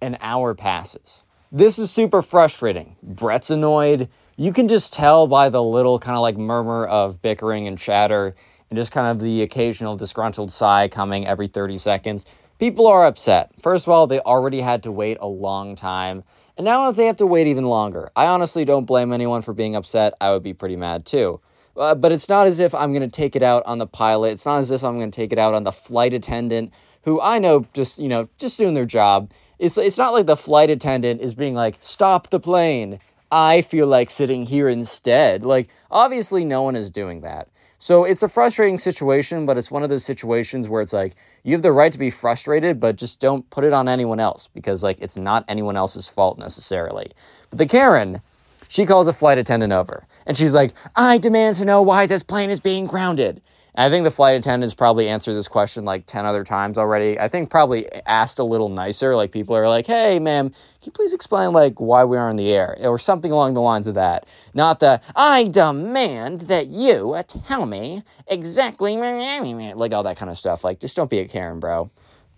an 0.02 0.18
hour 0.22 0.54
passes. 0.54 1.24
This 1.52 1.78
is 1.78 1.92
super 1.92 2.22
frustrating. 2.22 2.96
Brett's 3.04 3.50
annoyed. 3.50 4.10
You 4.38 4.54
can 4.54 4.68
just 4.68 4.94
tell 4.94 5.28
by 5.28 5.50
the 5.50 5.62
little 5.62 6.00
kind 6.00 6.16
of 6.16 6.22
like 6.22 6.38
murmur 6.38 6.86
of 6.86 7.22
bickering 7.22 7.68
and 7.68 7.78
chatter 7.78 8.36
and 8.70 8.78
just 8.78 8.92
kind 8.92 9.08
of 9.08 9.20
the 9.20 9.42
occasional 9.42 9.98
disgruntled 9.98 10.52
sigh 10.52 10.88
coming 10.88 11.28
every 11.28 11.48
30 11.48 11.78
seconds. 11.78 12.26
People 12.58 12.88
are 12.88 13.06
upset. 13.06 13.52
First 13.60 13.86
of 13.86 13.92
all, 13.92 14.08
they 14.08 14.20
already 14.20 14.62
had 14.62 14.84
to 14.84 14.92
wait 14.92 15.18
a 15.20 15.28
long 15.28 15.76
time, 15.76 16.24
and 16.58 16.66
now 16.66 16.92
they 16.92 17.06
have 17.06 17.18
to 17.18 17.26
wait 17.26 17.48
even 17.48 17.66
longer. 17.66 18.12
I 18.16 18.28
honestly 18.28 18.66
don't 18.66 18.86
blame 18.86 19.14
anyone 19.14 19.42
for 19.42 19.54
being 19.54 19.76
upset. 19.76 20.14
I 20.22 20.32
would 20.32 20.44
be 20.44 20.54
pretty 20.54 20.76
mad 20.76 21.06
too. 21.06 21.42
Uh, 21.76 21.96
but 21.96 22.12
it's 22.12 22.28
not 22.28 22.48
as 22.48 22.60
if 22.60 22.76
I'm 22.76 22.92
going 22.92 23.02
to 23.02 23.08
take 23.08 23.36
it 23.36 23.44
out 23.44 23.64
on 23.66 23.78
the 23.78 23.88
pilot. 23.88 24.34
It's 24.34 24.46
not 24.46 24.60
as 24.60 24.72
if 24.72 24.84
I'm 24.84 24.98
going 24.98 25.12
to 25.12 25.16
take 25.16 25.32
it 25.32 25.40
out 25.40 25.54
on 25.54 25.64
the 25.64 25.72
flight 25.72 26.14
attendant, 26.14 26.74
who 27.04 27.22
I 27.22 27.40
know 27.40 27.66
just, 27.74 27.98
you 28.00 28.10
know, 28.10 28.28
just 28.38 28.58
doing 28.58 28.74
their 28.74 28.86
job. 28.86 29.32
It's, 29.58 29.78
it's 29.78 29.98
not 29.98 30.12
like 30.14 30.26
the 30.26 30.38
flight 30.38 30.70
attendant 30.70 31.22
is 31.22 31.34
being 31.34 31.56
like, 31.56 31.78
stop 31.80 32.30
the 32.30 32.40
plane. 32.40 33.00
I 33.32 33.62
feel 33.62 33.88
like 33.88 34.10
sitting 34.10 34.46
here 34.46 34.68
instead. 34.68 35.46
Like, 35.46 35.70
obviously, 35.90 36.44
no 36.44 36.64
one 36.64 36.76
is 36.76 36.92
doing 36.92 37.22
that. 37.22 37.48
So 37.82 38.04
it's 38.04 38.22
a 38.22 38.30
frustrating 38.30 38.78
situation, 38.78 39.48
but 39.48 39.58
it's 39.58 39.72
one 39.72 39.82
of 39.82 39.90
those 39.90 40.06
situations 40.06 40.70
where 40.70 40.84
it's 40.84 40.94
like 40.94 41.16
you 41.42 41.54
have 41.54 41.64
the 41.64 41.72
right 41.72 41.92
to 41.92 41.98
be 41.98 42.12
frustrated, 42.12 42.80
but 42.80 42.96
just 42.96 43.20
don't 43.20 43.50
put 43.50 43.64
it 43.64 43.74
on 43.74 43.90
anyone 43.90 44.20
else 44.20 44.48
because 44.54 44.84
like 44.84 45.00
it's 45.02 45.18
not 45.18 45.46
anyone 45.48 45.76
else's 45.76 46.08
fault 46.08 46.38
necessarily. 46.38 47.12
But 47.50 47.58
the 47.58 47.66
Karen, 47.66 48.22
she 48.68 48.86
calls 48.86 49.08
a 49.08 49.14
flight 49.14 49.40
attendant 49.40 49.74
over 49.74 50.06
and 50.28 50.38
she's 50.38 50.54
like, 50.54 50.76
"I 50.96 51.18
demand 51.18 51.56
to 51.56 51.66
know 51.66 51.82
why 51.82 52.06
this 52.06 52.22
plane 52.22 52.52
is 52.52 52.60
being 52.60 52.86
grounded." 52.86 53.42
And 53.74 53.86
I 53.86 53.90
think 53.90 54.04
the 54.04 54.12
flight 54.12 54.36
attendants 54.36 54.74
probably 54.74 55.08
answered 55.08 55.34
this 55.34 55.48
question 55.48 55.86
like 55.86 56.06
10 56.06 56.26
other 56.26 56.44
times 56.44 56.78
already. 56.78 57.18
I 57.18 57.28
think 57.30 57.50
probably 57.50 57.92
asked 58.06 58.38
a 58.40 58.44
little 58.44 58.68
nicer. 58.70 59.16
Like 59.16 59.32
people 59.32 59.56
are 59.56 59.70
like, 59.70 59.88
hey, 59.88 60.20
ma'am, 60.20 60.50
can 60.50 60.58
you 60.84 60.92
please 60.92 61.14
explain 61.14 61.54
like 61.54 61.80
why 61.80 62.04
we 62.04 62.18
are 62.18 62.30
in 62.30 62.36
the 62.36 62.52
air? 62.52 62.78
Or 62.82 63.00
something 63.00 63.32
along 63.32 63.54
the 63.54 63.62
lines 63.62 63.88
of 63.88 63.94
that. 63.96 64.26
Not 64.54 64.80
the, 64.80 65.00
I 65.16 65.48
demand 65.48 66.42
that 66.42 66.68
you 66.68 67.16
tell 67.48 67.66
me 67.66 68.04
exactly, 68.28 68.98
like 68.98 69.94
all 69.94 70.04
that 70.04 70.18
kind 70.18 70.30
of 70.30 70.38
stuff. 70.38 70.64
Like 70.64 70.80
just 70.80 70.96
don't 70.96 71.10
be 71.10 71.20
a 71.20 71.28
Karen, 71.28 71.60
bro. 71.60 71.90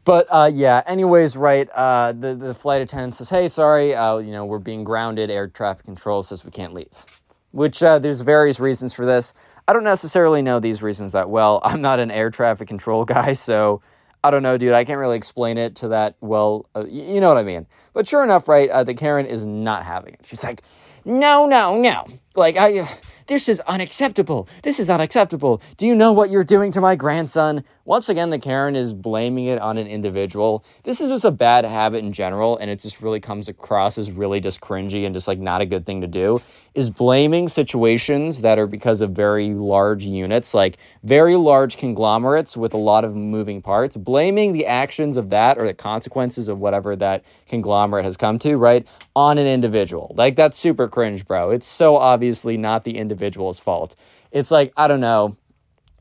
But 0.06 0.28
uh, 0.30 0.52
yeah, 0.54 0.84
anyways, 0.86 1.38
right, 1.38 1.70
uh, 1.74 2.12
the, 2.12 2.36
the 2.36 2.54
flight 2.54 2.82
attendant 2.82 3.16
says, 3.16 3.30
hey, 3.30 3.48
sorry, 3.48 3.96
uh, 3.96 4.18
you 4.18 4.32
know, 4.32 4.46
we're 4.46 4.60
being 4.60 4.84
grounded. 4.84 5.30
Air 5.30 5.48
traffic 5.48 5.86
control 5.86 6.24
says 6.24 6.44
we 6.44 6.52
can't 6.52 6.74
leave. 6.74 7.22
Which 7.52 7.82
uh, 7.82 8.00
there's 8.00 8.22
various 8.22 8.60
reasons 8.60 8.94
for 8.94 9.06
this. 9.06 9.34
I 9.68 9.74
don't 9.74 9.84
necessarily 9.84 10.42
know 10.42 10.60
these 10.60 10.82
reasons 10.82 11.14
that 11.14 11.30
well. 11.30 11.62
I'm 11.64 11.82
not 11.82 12.00
an 12.00 12.12
air 12.12 12.30
traffic 12.30 12.68
control 12.68 13.06
guy, 13.06 13.34
so 13.34 13.82
I 14.24 14.32
don't 14.32 14.44
know, 14.44 14.58
dude. 14.58 14.74
I 14.74 14.84
can't 14.84 15.00
really 15.00 15.18
explain 15.18 15.58
it 15.58 15.76
to 15.78 15.90
that 15.90 16.16
well. 16.22 16.66
Uh, 16.76 16.86
you 16.88 17.20
know 17.22 17.30
what 17.30 17.38
I 17.38 17.44
mean. 17.44 17.68
But 17.94 18.08
sure 18.08 18.24
enough, 18.24 18.48
right? 18.48 18.70
Uh, 18.70 18.84
the 18.84 18.94
Karen 18.94 19.26
is 19.26 19.46
not 19.46 19.84
having 19.84 20.14
it. 20.14 20.22
She's 20.24 20.44
like, 20.44 20.62
no, 21.06 21.46
no, 21.46 21.80
no. 21.80 22.08
Like 22.36 22.58
I. 22.58 22.80
Uh, 22.80 22.88
this 23.28 23.48
is 23.48 23.62
unacceptable. 23.62 24.50
This 24.64 24.80
is 24.82 24.90
unacceptable. 24.90 25.62
Do 25.78 25.86
you 25.86 25.96
know 25.96 26.12
what 26.12 26.30
you're 26.30 26.44
doing 26.44 26.74
to 26.74 26.82
my 26.82 26.96
grandson? 26.96 27.64
Once 27.86 28.08
again, 28.08 28.30
the 28.30 28.40
Karen 28.40 28.78
is 28.78 28.94
blaming 28.94 29.48
it 29.48 29.60
on 29.60 29.78
an 29.78 29.88
individual. 29.88 30.64
This 30.84 31.02
is 31.02 31.10
just 31.10 31.26
a 31.26 31.32
bad 31.32 31.66
habit 31.66 31.98
in 31.98 32.14
general, 32.14 32.58
and 32.58 32.72
it 32.72 32.80
just 32.80 33.02
really 33.02 33.20
comes 33.20 33.50
across 33.50 33.98
as 33.98 34.10
really 34.10 34.40
just 34.40 34.62
cringy 34.62 35.06
and 35.06 35.14
just 35.14 35.28
like 35.28 35.38
not 35.38 35.60
a 35.60 35.66
good 35.66 35.86
thing 35.86 36.00
to 36.00 36.08
do. 36.08 36.40
Is 36.74 36.90
blaming 36.90 37.50
situations 37.50 38.42
that 38.42 38.58
are 38.58 38.68
because 38.68 39.02
of 39.02 39.12
very 39.12 39.54
large 39.54 40.06
units, 40.06 40.54
like 40.54 40.78
very 41.04 41.36
large 41.36 41.76
conglomerates 41.76 42.56
with 42.56 42.74
a 42.74 42.78
lot 42.78 43.04
of 43.04 43.18
moving 43.18 43.62
parts, 43.62 43.98
blaming 43.98 44.54
the 44.54 44.66
actions 44.66 45.18
of 45.18 45.30
that 45.32 45.58
or 45.58 45.68
the 45.68 45.74
consequences 45.74 46.48
of 46.48 46.60
whatever 46.60 46.96
that 46.96 47.26
conglomerate 47.50 48.06
has 48.06 48.16
come 48.16 48.40
to, 48.40 48.56
right, 48.56 48.88
on 49.14 49.38
an 49.38 49.46
individual. 49.46 50.14
Like 50.16 50.38
that's 50.38 50.58
super 50.58 50.88
cringe, 50.88 51.28
bro. 51.28 51.50
It's 51.50 51.68
so 51.68 51.98
obviously 51.98 52.56
not 52.56 52.86
the 52.86 52.98
individual's 52.98 53.60
fault. 53.60 53.98
It's 54.32 54.52
like, 54.52 54.72
I 54.78 54.88
don't 54.88 55.02
know, 55.02 55.36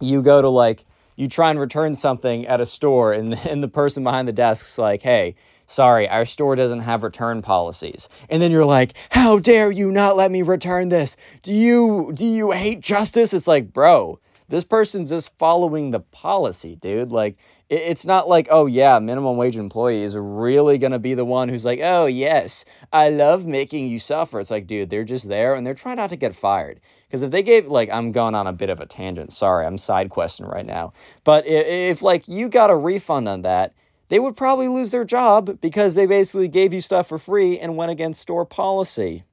you 0.01 0.23
go 0.23 0.41
to 0.41 0.49
like, 0.49 0.85
you 1.17 1.29
try 1.29 1.51
and 1.51 1.61
return 1.61 1.95
something 1.95 2.47
at 2.47 2.61
a 2.61 2.67
store 2.67 3.13
and, 3.13 3.35
and 3.47 3.63
the 3.63 3.69
person 3.69 4.05
behind 4.05 4.29
the 4.29 4.33
desk's 4.33 4.79
like, 4.79 5.03
hey, 5.03 5.35
sorry, 5.67 6.09
our 6.09 6.25
store 6.25 6.55
doesn't 6.57 6.81
have 6.81 7.03
return 7.03 7.43
policies. 7.43 8.09
And 8.29 8.43
then 8.43 8.51
you're 8.51 8.65
like, 8.65 8.95
how 9.11 9.39
dare 9.39 9.71
you 9.71 9.91
not 9.91 10.17
let 10.17 10.31
me 10.31 10.43
return 10.43 10.89
this? 10.89 11.17
Do 11.43 11.53
you 11.53 12.13
do 12.15 12.27
you 12.27 12.51
hate 12.51 12.81
justice? 12.81 13.33
It's 13.33 13.49
like, 13.49 13.73
bro, 13.73 14.21
this 14.49 14.65
person's 14.65 15.09
just 15.09 15.37
following 15.39 15.91
the 15.91 16.01
policy, 16.01 16.77
dude. 16.77 17.11
Like 17.11 17.37
it's 17.71 18.05
not 18.05 18.29
like, 18.29 18.49
oh 18.51 18.67
yeah, 18.67 18.99
minimum 18.99 19.39
wage 19.39 19.57
employee 19.57 20.03
is 20.03 20.15
really 20.15 20.77
gonna 20.77 20.99
be 20.99 21.15
the 21.15 21.25
one 21.25 21.49
who's 21.49 21.65
like, 21.65 21.81
oh 21.83 22.05
yes, 22.05 22.67
I 22.93 23.09
love 23.09 23.47
making 23.47 23.89
you 23.89 23.99
suffer. 23.99 24.41
It's 24.41 24.51
like, 24.51 24.67
dude, 24.67 24.91
they're 24.91 25.05
just 25.05 25.29
there 25.29 25.55
and 25.55 25.67
they're 25.67 25.73
trying 25.73 25.97
not 25.97 26.11
to 26.11 26.17
get 26.17 26.37
fired. 26.37 26.81
Because 27.13 27.23
if 27.23 27.31
they 27.31 27.43
gave, 27.43 27.69
like, 27.69 27.93
I'm 27.93 28.11
going 28.11 28.35
on 28.35 28.47
a 28.47 28.55
bit 28.55 28.71
of 28.71 28.81
a 28.81 28.87
tangent. 28.87 29.35
Sorry, 29.35 29.67
I'm 29.67 29.77
side 29.77 30.09
questing 30.09 30.47
right 30.47 30.65
now. 30.65 30.95
But 31.25 31.47
if, 31.47 31.67
if, 31.99 32.03
like, 32.03 32.27
you 32.27 32.49
got 32.49 32.71
a 32.71 32.75
refund 32.75 33.29
on 33.29 33.43
that, 33.43 33.75
they 34.09 34.19
would 34.19 34.35
probably 34.35 34.67
lose 34.67 34.93
their 34.93 35.05
job 35.05 35.61
because 35.61 35.95
they 35.95 36.07
basically 36.07 36.49
gave 36.49 36.73
you 36.73 36.81
stuff 36.81 37.09
for 37.09 37.19
free 37.19 37.59
and 37.59 37.77
went 37.77 37.91
against 37.91 38.23
store 38.23 38.47
policy. 38.47 39.25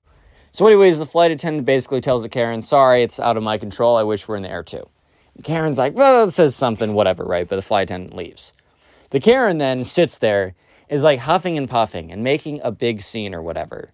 So, 0.52 0.68
anyways, 0.68 1.00
the 1.00 1.06
flight 1.06 1.32
attendant 1.32 1.66
basically 1.66 2.02
tells 2.02 2.24
the 2.24 2.28
Karen, 2.28 2.62
sorry, 2.62 3.02
it's 3.02 3.18
out 3.18 3.38
of 3.38 3.44
my 3.44 3.58
control. 3.58 3.96
I 3.96 4.04
wish 4.04 4.28
we're 4.28 4.36
in 4.36 4.44
the 4.44 4.52
air 4.52 4.62
too. 4.64 4.84
Karen's 5.46 5.78
like, 5.78 5.96
well, 5.96 6.30
says 6.30 6.58
something, 6.58 6.92
whatever, 6.92 7.24
right? 7.24 7.48
But 7.48 7.56
the 7.56 7.62
flight 7.62 7.84
attendant 7.84 8.14
leaves. 8.14 8.52
The 9.12 9.22
Karen 9.22 9.58
then 9.58 9.86
sits 9.86 10.18
there, 10.18 10.54
is 10.90 11.04
like 11.04 11.20
huffing 11.20 11.58
and 11.58 11.70
puffing 11.70 12.12
and 12.12 12.26
making 12.26 12.60
a 12.62 12.74
big 12.74 13.00
scene 13.00 13.34
or 13.34 13.42
whatever. 13.42 13.92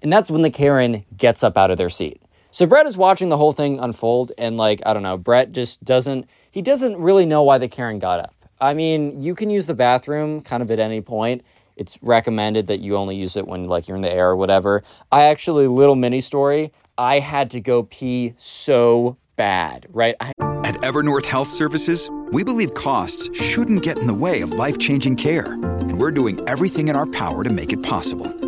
And 0.00 0.10
that's 0.10 0.30
when 0.30 0.40
the 0.40 0.50
Karen 0.50 1.04
gets 1.14 1.44
up 1.44 1.58
out 1.58 1.70
of 1.70 1.76
their 1.76 1.90
seat. 1.90 2.22
So 2.50 2.66
Brett 2.66 2.86
is 2.86 2.96
watching 2.96 3.28
the 3.28 3.36
whole 3.36 3.52
thing 3.52 3.78
unfold, 3.78 4.32
and 4.38 4.56
like, 4.56 4.80
I 4.86 4.94
don't 4.94 5.02
know, 5.02 5.18
Brett 5.18 5.52
just 5.52 5.84
doesn't, 5.84 6.26
he 6.50 6.62
doesn't 6.62 6.96
really 6.96 7.26
know 7.26 7.42
why 7.42 7.58
the 7.58 7.68
Karen 7.68 7.98
got 7.98 8.20
up. 8.20 8.34
I 8.60 8.74
mean, 8.74 9.22
you 9.22 9.34
can 9.34 9.50
use 9.50 9.66
the 9.66 9.74
bathroom 9.74 10.40
kind 10.40 10.62
of 10.62 10.70
at 10.70 10.78
any 10.78 11.00
point. 11.00 11.42
It's 11.76 11.98
recommended 12.02 12.66
that 12.66 12.80
you 12.80 12.96
only 12.96 13.16
use 13.16 13.36
it 13.36 13.46
when 13.46 13.64
like 13.64 13.86
you're 13.86 13.96
in 13.96 14.02
the 14.02 14.12
air 14.12 14.30
or 14.30 14.36
whatever. 14.36 14.82
I 15.12 15.24
actually, 15.24 15.68
little 15.68 15.94
mini 15.94 16.20
story, 16.20 16.72
I 16.96 17.20
had 17.20 17.50
to 17.52 17.60
go 17.60 17.84
pee 17.84 18.34
so 18.36 19.16
bad, 19.36 19.86
right? 19.90 20.16
I- 20.20 20.32
at 20.64 20.74
Evernorth 20.76 21.24
Health 21.26 21.48
Services, 21.48 22.10
we 22.32 22.42
believe 22.42 22.74
costs 22.74 23.30
shouldn't 23.40 23.82
get 23.82 23.98
in 23.98 24.06
the 24.06 24.14
way 24.14 24.40
of 24.40 24.52
life 24.52 24.78
changing 24.78 25.16
care, 25.16 25.52
and 25.52 26.00
we're 26.00 26.10
doing 26.10 26.40
everything 26.48 26.88
in 26.88 26.96
our 26.96 27.06
power 27.06 27.44
to 27.44 27.50
make 27.50 27.72
it 27.72 27.82
possible. 27.82 28.47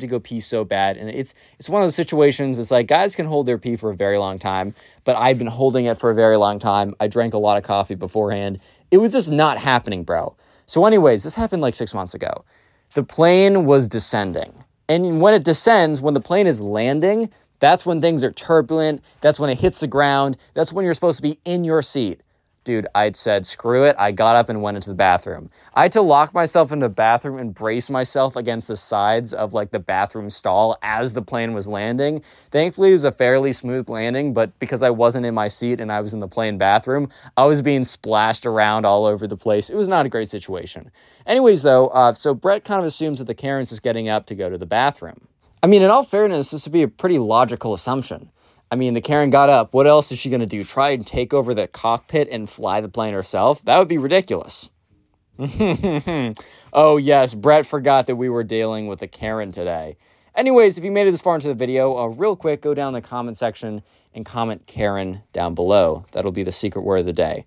to 0.00 0.06
go 0.06 0.20
pee 0.20 0.40
so 0.40 0.64
bad. 0.64 0.96
And 0.96 1.08
it's 1.10 1.34
it's 1.58 1.68
one 1.68 1.82
of 1.82 1.86
those 1.86 1.94
situations 1.94 2.58
it's 2.58 2.70
like 2.70 2.86
guys 2.86 3.14
can 3.14 3.26
hold 3.26 3.46
their 3.46 3.58
pee 3.58 3.76
for 3.76 3.90
a 3.90 3.96
very 3.96 4.18
long 4.18 4.38
time 4.38 4.74
but 5.04 5.16
i've 5.16 5.38
been 5.38 5.46
holding 5.48 5.86
it 5.86 5.98
for 5.98 6.10
a 6.10 6.14
very 6.14 6.36
long 6.36 6.58
time. 6.58 6.94
I 7.00 7.08
drank 7.08 7.34
a 7.34 7.38
lot 7.38 7.56
of 7.56 7.64
coffee 7.64 7.94
beforehand. 7.94 8.60
It 8.90 8.98
was 8.98 9.12
just 9.12 9.30
not 9.30 9.58
happening 9.58 10.04
bro. 10.04 10.36
So 10.66 10.84
anyways 10.84 11.22
this 11.22 11.34
happened 11.34 11.62
like 11.62 11.74
six 11.74 11.94
months 11.94 12.14
ago. 12.14 12.44
The 12.94 13.02
plane 13.02 13.64
was 13.64 13.88
descending. 13.88 14.64
And 14.88 15.20
when 15.20 15.34
it 15.34 15.44
descends 15.44 16.00
when 16.00 16.14
the 16.14 16.20
plane 16.20 16.46
is 16.46 16.60
landing 16.60 17.30
that's 17.60 17.84
when 17.84 18.00
things 18.00 18.22
are 18.22 18.30
turbulent. 18.30 19.02
That's 19.20 19.40
when 19.40 19.50
it 19.50 19.58
hits 19.58 19.80
the 19.80 19.88
ground. 19.88 20.36
That's 20.54 20.72
when 20.72 20.84
you're 20.84 20.94
supposed 20.94 21.16
to 21.16 21.22
be 21.22 21.40
in 21.44 21.64
your 21.64 21.82
seat 21.82 22.20
dude, 22.68 22.86
I'd 22.94 23.16
said, 23.16 23.46
screw 23.46 23.84
it. 23.84 23.96
I 23.98 24.12
got 24.12 24.36
up 24.36 24.50
and 24.50 24.60
went 24.60 24.76
into 24.76 24.90
the 24.90 24.94
bathroom. 24.94 25.48
I 25.72 25.84
had 25.84 25.92
to 25.92 26.02
lock 26.02 26.34
myself 26.34 26.70
in 26.70 26.80
the 26.80 26.90
bathroom 26.90 27.38
and 27.38 27.54
brace 27.54 27.88
myself 27.88 28.36
against 28.36 28.68
the 28.68 28.76
sides 28.76 29.32
of 29.32 29.54
like 29.54 29.70
the 29.70 29.78
bathroom 29.78 30.28
stall 30.28 30.76
as 30.82 31.14
the 31.14 31.22
plane 31.22 31.54
was 31.54 31.66
landing. 31.66 32.22
Thankfully, 32.50 32.90
it 32.90 32.92
was 32.92 33.04
a 33.04 33.10
fairly 33.10 33.52
smooth 33.52 33.88
landing, 33.88 34.34
but 34.34 34.58
because 34.58 34.82
I 34.82 34.90
wasn't 34.90 35.24
in 35.24 35.32
my 35.32 35.48
seat 35.48 35.80
and 35.80 35.90
I 35.90 36.02
was 36.02 36.12
in 36.12 36.20
the 36.20 36.28
plane 36.28 36.58
bathroom, 36.58 37.08
I 37.38 37.46
was 37.46 37.62
being 37.62 37.86
splashed 37.86 38.44
around 38.44 38.84
all 38.84 39.06
over 39.06 39.26
the 39.26 39.38
place. 39.38 39.70
It 39.70 39.76
was 39.76 39.88
not 39.88 40.04
a 40.04 40.10
great 40.10 40.28
situation. 40.28 40.90
Anyways, 41.24 41.62
though, 41.62 41.86
uh, 41.86 42.12
so 42.12 42.34
Brett 42.34 42.66
kind 42.66 42.80
of 42.80 42.84
assumes 42.84 43.18
that 43.18 43.24
the 43.24 43.34
Karen's 43.34 43.72
is 43.72 43.80
getting 43.80 44.10
up 44.10 44.26
to 44.26 44.34
go 44.34 44.50
to 44.50 44.58
the 44.58 44.66
bathroom. 44.66 45.26
I 45.62 45.68
mean, 45.68 45.80
in 45.80 45.90
all 45.90 46.04
fairness, 46.04 46.50
this 46.50 46.66
would 46.66 46.72
be 46.74 46.82
a 46.82 46.88
pretty 46.88 47.18
logical 47.18 47.72
assumption. 47.72 48.30
I 48.70 48.76
mean, 48.76 48.94
the 48.94 49.00
Karen 49.00 49.30
got 49.30 49.48
up. 49.48 49.72
What 49.72 49.86
else 49.86 50.12
is 50.12 50.18
she 50.18 50.28
going 50.28 50.40
to 50.40 50.46
do? 50.46 50.62
Try 50.62 50.90
and 50.90 51.06
take 51.06 51.32
over 51.32 51.54
the 51.54 51.66
cockpit 51.66 52.28
and 52.30 52.48
fly 52.48 52.80
the 52.80 52.88
plane 52.88 53.14
herself? 53.14 53.64
That 53.64 53.78
would 53.78 53.88
be 53.88 53.98
ridiculous. 53.98 54.68
oh, 56.72 56.96
yes, 56.96 57.32
Brett 57.32 57.64
forgot 57.64 58.06
that 58.06 58.16
we 58.16 58.28
were 58.28 58.44
dealing 58.44 58.86
with 58.86 59.00
the 59.00 59.06
Karen 59.06 59.52
today. 59.52 59.96
Anyways, 60.34 60.76
if 60.78 60.84
you 60.84 60.90
made 60.90 61.06
it 61.06 61.12
this 61.12 61.20
far 61.20 61.34
into 61.34 61.48
the 61.48 61.54
video, 61.54 61.96
uh, 61.96 62.06
real 62.06 62.36
quick, 62.36 62.60
go 62.60 62.74
down 62.74 62.92
the 62.92 63.00
comment 63.00 63.36
section 63.36 63.82
and 64.12 64.26
comment 64.26 64.66
Karen 64.66 65.22
down 65.32 65.54
below. 65.54 66.04
That'll 66.12 66.32
be 66.32 66.42
the 66.42 66.52
secret 66.52 66.82
word 66.82 66.98
of 66.98 67.06
the 67.06 67.12
day. 67.12 67.46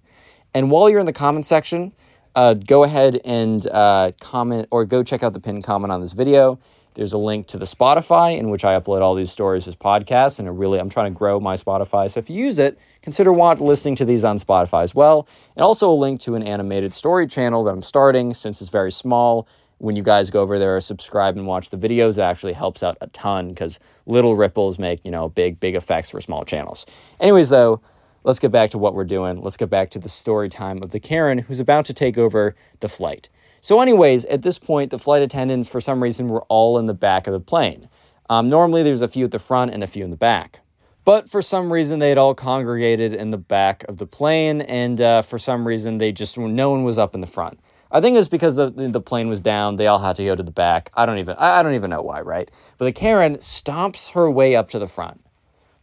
And 0.54 0.72
while 0.72 0.90
you're 0.90 1.00
in 1.00 1.06
the 1.06 1.14
comment 1.14 1.46
section, 1.46 1.94
uh, 2.36 2.54
go 2.54 2.84
ahead 2.84 3.20
and 3.24 3.66
uh, 3.68 4.12
comment 4.20 4.68
or 4.72 4.86
go 4.86 5.04
check 5.04 5.22
out 5.22 5.34
the 5.34 5.40
pinned 5.40 5.64
comment 5.64 5.92
on 5.92 6.02
this 6.02 6.14
video. 6.14 6.60
There's 6.94 7.14
a 7.14 7.18
link 7.18 7.48
to 7.48 7.58
the 7.58 7.66
Spotify 7.66 8.38
in 8.38 8.50
which 8.50 8.66
I 8.66 8.78
upload 8.78 9.02
all 9.02 9.16
these 9.16 9.32
stories 9.32 9.68
as 9.68 9.76
podcasts, 9.76 10.40
and 10.40 10.48
it 10.48 10.52
really 10.52 10.78
I'm 10.78 10.90
trying 10.90 11.14
to 11.14 11.18
grow 11.18 11.40
my 11.40 11.56
Spotify. 11.56 12.12
So 12.12 12.20
if 12.20 12.30
you 12.30 12.36
use 12.36 12.60
it, 12.60 12.78
consider 13.02 13.32
want 13.32 13.62
listening 13.62 13.96
to 13.98 14.06
these 14.06 14.26
on 14.26 14.38
Spotify 14.38 14.84
as 14.84 14.94
well. 14.94 15.28
And 15.56 15.64
also 15.64 15.90
a 15.90 15.96
link 15.96 16.20
to 16.22 16.36
an 16.36 16.44
animated 16.44 16.94
story 16.94 17.28
channel 17.28 17.64
that 17.64 17.72
I'm 17.72 17.82
starting 17.82 18.34
since 18.34 18.62
it's 18.62 18.70
very 18.70 18.92
small. 18.92 19.48
When 19.78 19.96
you 19.96 20.04
guys 20.04 20.30
go 20.30 20.42
over 20.42 20.60
there, 20.60 20.80
subscribe 20.82 21.38
and 21.38 21.48
watch 21.48 21.70
the 21.70 21.78
videos, 21.78 22.18
it 22.18 22.22
actually 22.22 22.54
helps 22.54 22.84
out 22.84 22.98
a 23.00 23.08
ton 23.08 23.50
because 23.50 23.80
little 24.06 24.36
ripples 24.36 24.78
make, 24.78 25.00
you 25.06 25.12
know, 25.12 25.30
big, 25.30 25.60
big 25.60 25.76
effects 25.76 26.12
for 26.12 26.20
small 26.20 26.44
channels. 26.44 26.86
Anyways, 27.20 27.50
though, 27.50 27.82
let's 28.24 28.38
get 28.38 28.52
back 28.52 28.70
to 28.72 28.78
what 28.78 28.94
we're 28.94 29.06
doing. 29.06 29.42
Let's 29.42 29.58
get 29.58 29.70
back 29.70 29.90
to 29.92 30.00
the 30.00 30.10
story 30.10 30.50
time 30.50 30.84
of 30.84 30.92
the 30.92 31.00
Karen 31.00 31.40
who's 31.40 31.60
about 31.60 31.86
to 31.86 31.94
take 31.94 32.18
over 32.18 32.54
the 32.82 32.90
flight. 32.90 33.30
So, 33.64 33.80
anyways, 33.80 34.26
at 34.26 34.42
this 34.42 34.58
point, 34.58 34.90
the 34.90 34.98
flight 34.98 35.22
attendants, 35.22 35.68
for 35.68 35.80
some 35.80 36.02
reason, 36.02 36.28
were 36.28 36.42
all 36.50 36.80
in 36.80 36.88
the 36.88 36.96
back 36.96 37.28
of 37.28 37.34
the 37.34 37.40
plane. 37.40 37.88
Um, 38.28 38.50
normally, 38.50 38.82
there's 38.82 39.04
a 39.04 39.08
few 39.08 39.26
at 39.26 39.32
the 39.32 39.40
front 39.40 39.72
and 39.72 39.84
a 39.84 39.88
few 39.88 40.04
in 40.04 40.10
the 40.10 40.18
back. 40.18 40.62
But 41.06 41.30
for 41.30 41.44
some 41.44 41.72
reason, 41.72 42.00
they 42.00 42.10
had 42.10 42.18
all 42.18 42.34
congregated 42.34 43.14
in 43.14 43.30
the 43.30 43.38
back 43.38 43.84
of 43.88 43.98
the 43.98 44.08
plane, 44.08 44.62
and 44.62 45.00
uh, 45.00 45.22
for 45.22 45.38
some 45.38 45.68
reason, 45.68 46.00
they 46.00 46.12
just 46.12 46.38
no 46.40 46.72
one 46.72 46.84
was 46.84 46.98
up 46.98 47.14
in 47.14 47.22
the 47.22 47.28
front. 47.28 47.60
I 47.92 48.02
think 48.02 48.18
it's 48.18 48.28
because 48.28 48.56
the, 48.56 48.70
the 48.72 49.02
plane 49.02 49.28
was 49.28 49.42
down. 49.42 49.76
They 49.76 49.86
all 49.86 50.00
had 50.00 50.16
to 50.16 50.26
go 50.26 50.36
to 50.36 50.44
the 50.44 50.52
back. 50.52 50.92
I 50.96 51.06
don't 51.06 51.20
even 51.20 51.36
I 51.38 51.62
don't 51.62 51.76
even 51.76 51.90
know 51.90 52.02
why, 52.02 52.22
right? 52.22 52.50
But 52.78 52.86
the 52.86 52.92
Karen 52.92 53.38
stomps 53.38 54.14
her 54.14 54.32
way 54.32 54.56
up 54.56 54.70
to 54.70 54.80
the 54.80 54.88
front. 54.88 55.24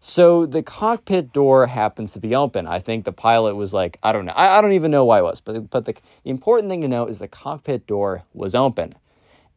So 0.01 0.47
the 0.47 0.63
cockpit 0.63 1.33
door 1.33 1.67
happens 1.67 2.13
to 2.13 2.21
be 2.21 2.35
open. 2.35 2.67
I 2.67 2.79
think 2.79 3.05
the 3.05 3.13
pilot 3.13 3.57
was 3.57 3.75
like, 3.75 3.99
I 4.03 4.13
don't 4.13 4.27
know. 4.27 4.33
I, 4.37 4.59
I 4.59 4.61
don't 4.61 4.73
even 4.73 4.91
know 4.91 5.05
why 5.05 5.19
it 5.19 5.25
was, 5.25 5.41
but, 5.41 5.71
but 5.71 5.87
the, 5.87 5.95
the 6.23 6.31
important 6.31 6.71
thing 6.71 6.83
to 6.83 6.89
know 6.89 7.07
is 7.07 7.19
the 7.19 7.29
cockpit 7.29 7.87
door 7.87 8.25
was 8.33 8.55
open. 8.55 8.95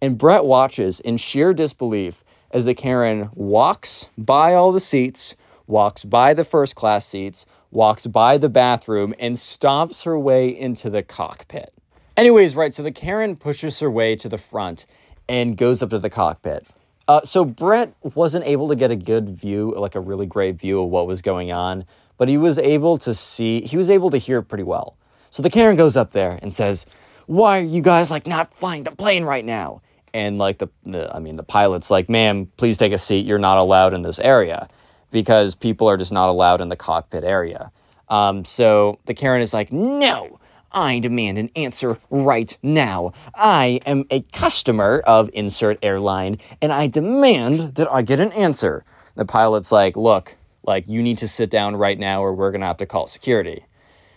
And 0.01 0.17
Brett 0.17 0.43
watches 0.43 0.99
in 0.99 1.17
sheer 1.17 1.53
disbelief 1.53 2.23
as 2.49 2.65
the 2.65 2.73
Karen 2.73 3.29
walks 3.33 4.09
by 4.17 4.55
all 4.55 4.71
the 4.71 4.79
seats, 4.79 5.35
walks 5.67 6.03
by 6.03 6.33
the 6.33 6.43
first 6.43 6.75
class 6.75 7.05
seats, 7.05 7.45
walks 7.69 8.07
by 8.07 8.37
the 8.37 8.49
bathroom, 8.49 9.13
and 9.19 9.35
stomps 9.35 10.05
her 10.05 10.17
way 10.17 10.49
into 10.49 10.89
the 10.89 11.03
cockpit. 11.03 11.71
Anyways, 12.17 12.55
right, 12.55 12.73
so 12.73 12.83
the 12.83 12.91
Karen 12.91 13.35
pushes 13.35 13.79
her 13.79 13.89
way 13.89 14.15
to 14.15 14.27
the 14.27 14.37
front 14.37 14.85
and 15.29 15.55
goes 15.55 15.81
up 15.81 15.91
to 15.91 15.99
the 15.99 16.09
cockpit. 16.09 16.67
Uh, 17.07 17.21
so 17.23 17.43
Brett 17.43 17.93
wasn't 18.01 18.45
able 18.45 18.67
to 18.69 18.75
get 18.75 18.91
a 18.91 18.95
good 18.95 19.29
view, 19.29 19.73
like 19.75 19.95
a 19.95 19.99
really 19.99 20.25
great 20.25 20.55
view 20.55 20.81
of 20.81 20.89
what 20.89 21.07
was 21.07 21.21
going 21.21 21.51
on, 21.51 21.85
but 22.17 22.29
he 22.29 22.37
was 22.37 22.57
able 22.57 22.97
to 22.99 23.13
see, 23.13 23.61
he 23.61 23.77
was 23.77 23.89
able 23.89 24.09
to 24.11 24.17
hear 24.17 24.41
pretty 24.41 24.63
well. 24.63 24.95
So 25.29 25.41
the 25.41 25.49
Karen 25.49 25.75
goes 25.75 25.97
up 25.97 26.11
there 26.11 26.37
and 26.41 26.53
says, 26.53 26.85
"Why 27.25 27.59
are 27.59 27.63
you 27.63 27.81
guys 27.81 28.11
like 28.11 28.27
not 28.27 28.53
flying 28.53 28.83
the 28.83 28.91
plane 28.91 29.23
right 29.23 29.45
now?" 29.45 29.81
And 30.13 30.37
like 30.37 30.57
the, 30.57 30.67
the 30.83 31.13
I 31.15 31.19
mean, 31.19 31.37
the 31.37 31.43
pilot's 31.43 31.89
like, 31.89 32.09
"Ma'am, 32.09 32.51
please 32.57 32.77
take 32.77 32.91
a 32.91 32.97
seat. 32.97 33.25
You're 33.25 33.39
not 33.39 33.57
allowed 33.57 33.93
in 33.93 34.01
this 34.01 34.19
area." 34.19 34.67
Because 35.09 35.55
people 35.55 35.89
are 35.89 35.97
just 35.97 36.13
not 36.13 36.29
allowed 36.29 36.61
in 36.61 36.69
the 36.69 36.77
cockpit 36.77 37.25
area. 37.25 37.71
Um, 38.11 38.43
so 38.43 38.99
the 39.05 39.13
Karen 39.13 39.41
is 39.41 39.53
like, 39.53 39.71
no, 39.71 40.40
I 40.73 40.99
demand 40.99 41.37
an 41.37 41.49
answer 41.55 41.97
right 42.09 42.57
now. 42.63 43.13
I 43.35 43.79
am 43.85 44.05
a 44.09 44.21
customer 44.21 45.01
of 45.05 45.29
insert 45.33 45.79
airline 45.81 46.37
and 46.61 46.71
I 46.71 46.87
demand 46.87 47.75
that 47.75 47.91
I 47.91 48.01
get 48.01 48.19
an 48.19 48.31
answer. 48.31 48.83
The 49.15 49.25
pilot's 49.25 49.71
like, 49.71 49.97
look, 49.97 50.37
like 50.63 50.87
you 50.87 51.03
need 51.03 51.17
to 51.19 51.27
sit 51.27 51.49
down 51.49 51.75
right 51.75 51.99
now 51.99 52.23
or 52.23 52.33
we're 52.33 52.51
going 52.51 52.61
to 52.61 52.67
have 52.67 52.77
to 52.77 52.85
call 52.85 53.07
security. 53.07 53.65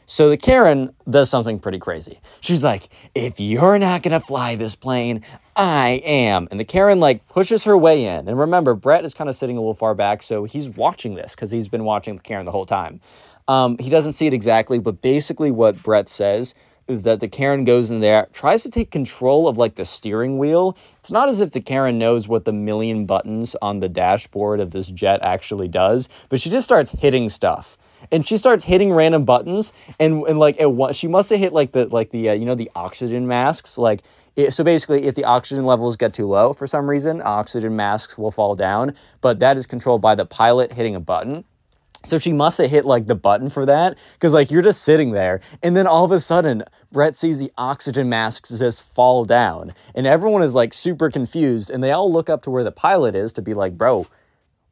So 0.07 0.29
the 0.29 0.37
Karen 0.37 0.95
does 1.09 1.31
something 1.31 1.59
pretty 1.59 1.79
crazy. 1.79 2.21
She's 2.41 2.63
like, 2.63 2.89
if 3.15 3.41
you're 3.41 3.79
not 3.79 4.03
going 4.03 4.13
to 4.13 4.21
fly 4.21 4.55
this 4.55 4.75
plane, 4.75 5.23
I 5.57 6.03
am. 6.05 6.49
And 6.51 6.59
the 6.59 6.65
Karen 6.65 7.01
like 7.01 7.27
pushes 7.29 7.65
her 7.65 7.77
way 7.77 8.05
in. 8.05 8.29
And 8.29 8.39
remember, 8.39 8.75
Brett 8.75 9.05
is 9.05 9.15
kind 9.15 9.31
of 9.31 9.37
sitting 9.37 9.57
a 9.57 9.61
little 9.61 9.75
far 9.75 9.95
back, 9.95 10.23
so 10.23 10.45
he's 10.45 10.69
watching 10.69 11.15
this 11.15 11.35
because 11.35 11.51
he's 11.51 11.69
been 11.69 11.85
watching 11.85 12.17
the 12.17 12.23
Karen 12.23 12.45
the 12.45 12.53
whole 12.53 12.67
time. 12.67 13.01
Um, 13.47 13.77
he 13.79 13.91
doesn't 13.91 14.15
see 14.15 14.27
it 14.27 14.33
exactly, 14.33 14.79
but 14.79 15.03
basically 15.03 15.51
what 15.51 15.83
Brett 15.83 16.09
says 16.09 16.55
is 16.87 17.03
that 17.05 17.21
the 17.21 17.29
Karen 17.29 17.65
goes 17.65 17.91
in 17.91 18.01
there, 18.01 18.27
tries 18.33 18.63
to 18.63 18.71
take 18.71 18.91
control 18.91 19.49
of 19.49 19.57
like 19.57 19.77
the 19.77 19.85
steering 19.85 20.39
wheel. 20.39 20.77
It's 20.99 21.11
not 21.11 21.29
as 21.29 21.41
if 21.41 21.51
the 21.51 21.61
Karen 21.61 21.99
knows 21.99 22.29
what 22.29 22.45
the 22.45 22.53
million 22.53 23.07
buttons 23.07 23.57
on 23.63 23.81
the 23.81 23.89
dashboard 23.89 24.61
of 24.61 24.73
this 24.73 24.89
jet 24.89 25.21
actually 25.23 25.69
does, 25.69 26.09
but 26.29 26.41
she 26.41 26.51
just 26.51 26.65
starts 26.65 26.91
hitting 26.91 27.29
stuff. 27.29 27.79
And 28.13 28.27
she 28.27 28.37
starts 28.37 28.65
hitting 28.65 28.93
random 28.93 29.25
buttons, 29.25 29.73
and, 29.99 30.25
and 30.25 30.39
like 30.39 30.57
it, 30.59 30.95
she 30.95 31.07
must 31.09 31.31
have 31.31 31.39
hit 31.39 31.55
like 31.55 31.73
the 31.73 31.87
like 31.87 32.11
the 32.11 32.29
uh, 32.29 32.33
you 32.35 32.45
know 32.45 32.55
the 32.55 32.71
oxygen 32.77 33.27
masks. 33.27 33.79
Like 33.79 34.03
it, 34.37 34.53
so, 34.53 34.65
basically, 34.65 35.05
if 35.05 35.15
the 35.15 35.25
oxygen 35.25 35.65
levels 35.65 35.97
get 35.97 36.13
too 36.13 36.27
low 36.27 36.53
for 36.53 36.67
some 36.67 36.91
reason, 36.91 37.23
oxygen 37.25 37.77
masks 37.77 38.19
will 38.19 38.33
fall 38.33 38.57
down. 38.57 38.95
But 39.21 39.39
that 39.39 39.57
is 39.57 39.67
controlled 39.67 40.01
by 40.01 40.15
the 40.15 40.27
pilot 40.27 40.73
hitting 40.73 40.95
a 40.95 41.01
button. 41.01 41.45
So 42.05 42.19
she 42.19 42.33
must 42.33 42.59
have 42.59 42.71
hit 42.71 42.85
like 42.85 43.07
the 43.07 43.15
button 43.15 43.49
for 43.49 43.65
that 43.65 43.97
because 44.13 44.35
like 44.35 44.51
you're 44.51 44.63
just 44.63 44.83
sitting 44.83 45.13
there 45.13 45.41
and 45.63 45.75
then 45.75 45.87
all 45.87 46.05
of 46.05 46.13
a 46.13 46.21
sudden 46.21 46.63
Brett 46.93 47.17
sees 47.17 47.39
the 47.39 47.51
oxygen 47.57 48.11
masks 48.11 48.51
just 48.51 48.83
fall 48.83 49.25
down 49.25 49.73
and 49.95 50.07
everyone 50.07 50.43
is 50.43 50.55
like 50.55 50.75
super 50.75 51.11
confused 51.11 51.71
and 51.71 51.83
they 51.83 51.93
all 51.93 52.13
look 52.13 52.29
up 52.29 52.43
to 52.43 52.51
where 52.51 52.63
the 52.63 52.71
pilot 52.71 53.15
is 53.15 53.33
to 53.33 53.43
be 53.43 53.55
like, 53.55 53.79
bro, 53.79 54.07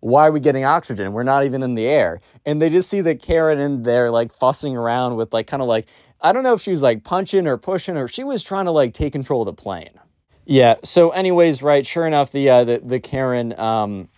why 0.00 0.26
are 0.26 0.32
we 0.32 0.40
getting 0.40 0.64
oxygen? 0.64 1.12
We're 1.12 1.22
not 1.22 1.44
even 1.44 1.62
in 1.62 1.74
the 1.74 1.86
air. 1.86 2.20
And 2.44 2.60
they 2.60 2.68
just 2.68 2.90
see 2.90 3.00
the 3.00 3.14
Karen 3.14 3.58
in 3.58 3.84
there 3.84 4.10
like 4.10 4.34
fussing 4.34 4.76
around 4.76 5.16
with 5.16 5.32
like 5.32 5.46
kind 5.46 5.62
of 5.62 5.68
like, 5.68 5.86
I 6.22 6.32
don't 6.32 6.42
know 6.44 6.54
if 6.54 6.62
she 6.62 6.70
was 6.70 6.82
like 6.82 7.04
punching 7.04 7.46
or 7.46 7.56
pushing 7.56 7.96
or 7.96 8.08
she 8.08 8.24
was 8.24 8.42
trying 8.42 8.66
to 8.66 8.70
like 8.70 8.94
take 8.94 9.12
control 9.12 9.42
of 9.42 9.46
the 9.46 9.52
plane. 9.52 10.00
Yeah. 10.44 10.76
So 10.82 11.10
anyways, 11.10 11.62
right. 11.62 11.86
Sure 11.86 12.06
enough, 12.06 12.32
the, 12.32 12.48
uh, 12.48 12.64
the, 12.64 12.80
the 12.84 13.00
Karen, 13.00 13.58
um, 13.58 14.08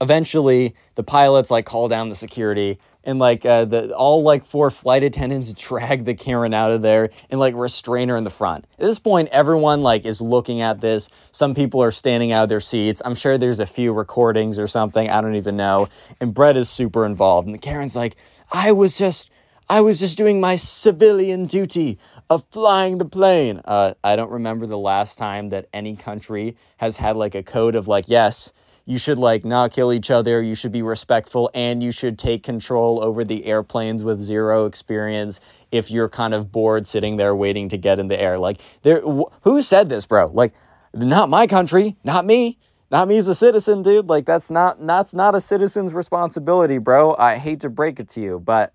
eventually 0.00 0.74
the 0.94 1.02
pilots 1.02 1.50
like 1.50 1.66
call 1.66 1.88
down 1.88 2.08
the 2.08 2.14
security 2.14 2.78
and 3.04 3.18
like 3.18 3.46
uh, 3.46 3.64
the 3.64 3.94
all 3.94 4.22
like 4.22 4.44
four 4.44 4.70
flight 4.70 5.02
attendants 5.02 5.52
drag 5.56 6.04
the 6.04 6.14
Karen 6.14 6.52
out 6.52 6.70
of 6.70 6.82
there 6.82 7.10
and 7.30 7.40
like 7.40 7.54
restrain 7.54 8.08
her 8.08 8.16
in 8.16 8.24
the 8.24 8.30
front. 8.30 8.66
At 8.78 8.84
this 8.84 8.98
point, 8.98 9.28
everyone 9.30 9.82
like 9.82 10.04
is 10.04 10.20
looking 10.20 10.60
at 10.60 10.80
this. 10.80 11.08
Some 11.32 11.54
people 11.54 11.82
are 11.82 11.90
standing 11.90 12.32
out 12.32 12.44
of 12.44 12.48
their 12.48 12.60
seats. 12.60 13.00
I'm 13.04 13.14
sure 13.14 13.38
there's 13.38 13.60
a 13.60 13.66
few 13.66 13.92
recordings 13.92 14.58
or 14.58 14.66
something. 14.66 15.08
I 15.08 15.20
don't 15.20 15.36
even 15.36 15.56
know. 15.56 15.88
And 16.20 16.34
Brett 16.34 16.56
is 16.56 16.68
super 16.68 17.06
involved. 17.06 17.46
And 17.46 17.54
the 17.54 17.58
Karen's 17.58 17.96
like, 17.96 18.16
I 18.52 18.72
was 18.72 18.98
just, 18.98 19.30
I 19.70 19.80
was 19.80 20.00
just 20.00 20.16
doing 20.16 20.40
my 20.40 20.56
civilian 20.56 21.46
duty 21.46 21.98
of 22.30 22.44
flying 22.50 22.98
the 22.98 23.04
plane. 23.04 23.60
Uh, 23.64 23.94
I 24.02 24.16
don't 24.16 24.30
remember 24.30 24.66
the 24.66 24.78
last 24.78 25.18
time 25.18 25.50
that 25.50 25.68
any 25.72 25.96
country 25.96 26.56
has 26.78 26.96
had 26.96 27.16
like 27.16 27.34
a 27.34 27.42
code 27.42 27.74
of 27.74 27.88
like, 27.88 28.06
yes 28.08 28.52
you 28.88 28.96
should 28.96 29.18
like 29.18 29.44
not 29.44 29.70
kill 29.70 29.92
each 29.92 30.10
other 30.10 30.40
you 30.40 30.54
should 30.54 30.72
be 30.72 30.80
respectful 30.80 31.50
and 31.52 31.82
you 31.82 31.92
should 31.92 32.18
take 32.18 32.42
control 32.42 33.04
over 33.04 33.22
the 33.22 33.44
airplanes 33.44 34.02
with 34.02 34.18
zero 34.18 34.64
experience 34.64 35.40
if 35.70 35.90
you're 35.90 36.08
kind 36.08 36.32
of 36.32 36.50
bored 36.50 36.86
sitting 36.86 37.16
there 37.16 37.36
waiting 37.36 37.68
to 37.68 37.76
get 37.76 37.98
in 37.98 38.08
the 38.08 38.18
air. 38.18 38.38
Like 38.38 38.58
there 38.80 39.02
wh- 39.02 39.30
who 39.42 39.60
said 39.60 39.90
this 39.90 40.06
bro? 40.06 40.30
Like 40.32 40.54
not 40.94 41.28
my 41.28 41.46
country 41.46 41.96
not 42.02 42.24
me 42.24 42.56
not 42.90 43.06
me 43.06 43.18
as 43.18 43.28
a 43.28 43.34
citizen 43.34 43.82
dude. 43.82 44.08
Like 44.08 44.24
that's 44.24 44.50
not 44.50 44.84
that's 44.86 45.12
not 45.12 45.34
a 45.34 45.40
citizen's 45.42 45.92
responsibility 45.92 46.78
bro. 46.78 47.14
I 47.16 47.36
hate 47.36 47.60
to 47.60 47.68
break 47.68 48.00
it 48.00 48.08
to 48.10 48.22
you 48.22 48.40
but 48.40 48.74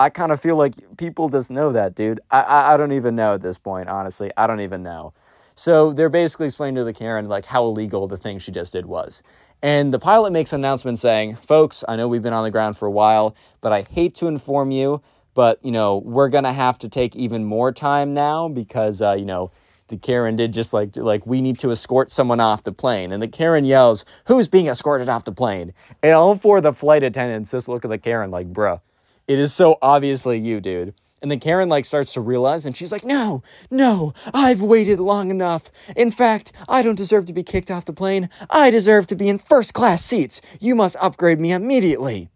i 0.00 0.10
kind 0.10 0.32
of 0.32 0.40
feel 0.40 0.56
like 0.56 0.74
people 0.96 1.28
just 1.28 1.50
know 1.50 1.72
that 1.72 1.94
dude 1.94 2.20
I, 2.30 2.42
I 2.42 2.74
i 2.74 2.76
don't 2.76 2.92
even 2.92 3.16
know 3.16 3.34
at 3.34 3.42
this 3.42 3.58
point 3.58 3.88
honestly 3.88 4.30
i 4.36 4.46
don't 4.46 4.60
even 4.60 4.82
know 4.82 5.12
so 5.54 5.92
they're 5.92 6.08
basically 6.08 6.46
explaining 6.46 6.76
to 6.76 6.84
the 6.84 6.92
Karen 6.92 7.28
like 7.28 7.46
how 7.46 7.64
illegal 7.64 8.08
the 8.08 8.16
thing 8.16 8.38
she 8.38 8.50
just 8.50 8.72
did 8.72 8.86
was. 8.86 9.22
And 9.62 9.94
the 9.94 9.98
pilot 9.98 10.32
makes 10.32 10.52
an 10.52 10.60
announcement 10.60 10.98
saying, 10.98 11.36
folks, 11.36 11.84
I 11.88 11.96
know 11.96 12.08
we've 12.08 12.22
been 12.22 12.32
on 12.32 12.44
the 12.44 12.50
ground 12.50 12.76
for 12.76 12.86
a 12.86 12.90
while, 12.90 13.34
but 13.60 13.72
I 13.72 13.82
hate 13.82 14.14
to 14.16 14.26
inform 14.26 14.70
you, 14.72 15.00
but, 15.32 15.64
you 15.64 15.70
know, 15.70 15.98
we're 15.98 16.28
to 16.28 16.52
have 16.52 16.78
to 16.80 16.88
take 16.88 17.16
even 17.16 17.44
more 17.44 17.72
time 17.72 18.12
now 18.12 18.48
because, 18.48 19.00
uh, 19.00 19.12
you 19.12 19.24
know, 19.24 19.52
the 19.88 19.96
Karen 19.96 20.36
did 20.36 20.52
just 20.52 20.72
like, 20.72 20.96
like, 20.96 21.26
we 21.26 21.40
need 21.40 21.58
to 21.60 21.70
escort 21.70 22.10
someone 22.10 22.40
off 22.40 22.64
the 22.64 22.72
plane. 22.72 23.12
And 23.12 23.22
the 23.22 23.28
Karen 23.28 23.64
yells, 23.64 24.04
who's 24.26 24.48
being 24.48 24.66
escorted 24.66 25.08
off 25.08 25.24
the 25.24 25.32
plane? 25.32 25.72
And 26.02 26.12
all 26.12 26.36
four 26.36 26.58
of 26.58 26.62
the 26.62 26.72
flight 26.72 27.02
attendants 27.02 27.52
just 27.52 27.68
look 27.68 27.84
at 27.84 27.90
the 27.90 27.98
Karen 27.98 28.30
like, 28.30 28.52
bruh, 28.52 28.80
it 29.26 29.38
is 29.38 29.52
so 29.52 29.78
obviously 29.80 30.38
you, 30.38 30.60
dude. 30.60 30.94
And 31.22 31.30
then 31.30 31.40
Karen 31.40 31.70
like 31.70 31.86
starts 31.86 32.12
to 32.12 32.20
realize 32.20 32.66
and 32.66 32.76
she's 32.76 32.92
like, 32.92 33.04
"No, 33.04 33.42
no, 33.70 34.12
I've 34.34 34.60
waited 34.60 35.00
long 35.00 35.30
enough. 35.30 35.70
In 35.96 36.10
fact, 36.10 36.52
I 36.68 36.82
don't 36.82 36.96
deserve 36.96 37.24
to 37.26 37.32
be 37.32 37.42
kicked 37.42 37.70
off 37.70 37.86
the 37.86 37.94
plane. 37.94 38.28
I 38.50 38.70
deserve 38.70 39.06
to 39.06 39.16
be 39.16 39.30
in 39.30 39.38
first 39.38 39.72
class 39.72 40.04
seats. 40.04 40.42
You 40.60 40.74
must 40.74 40.96
upgrade 41.00 41.40
me 41.40 41.52
immediately." 41.52 42.28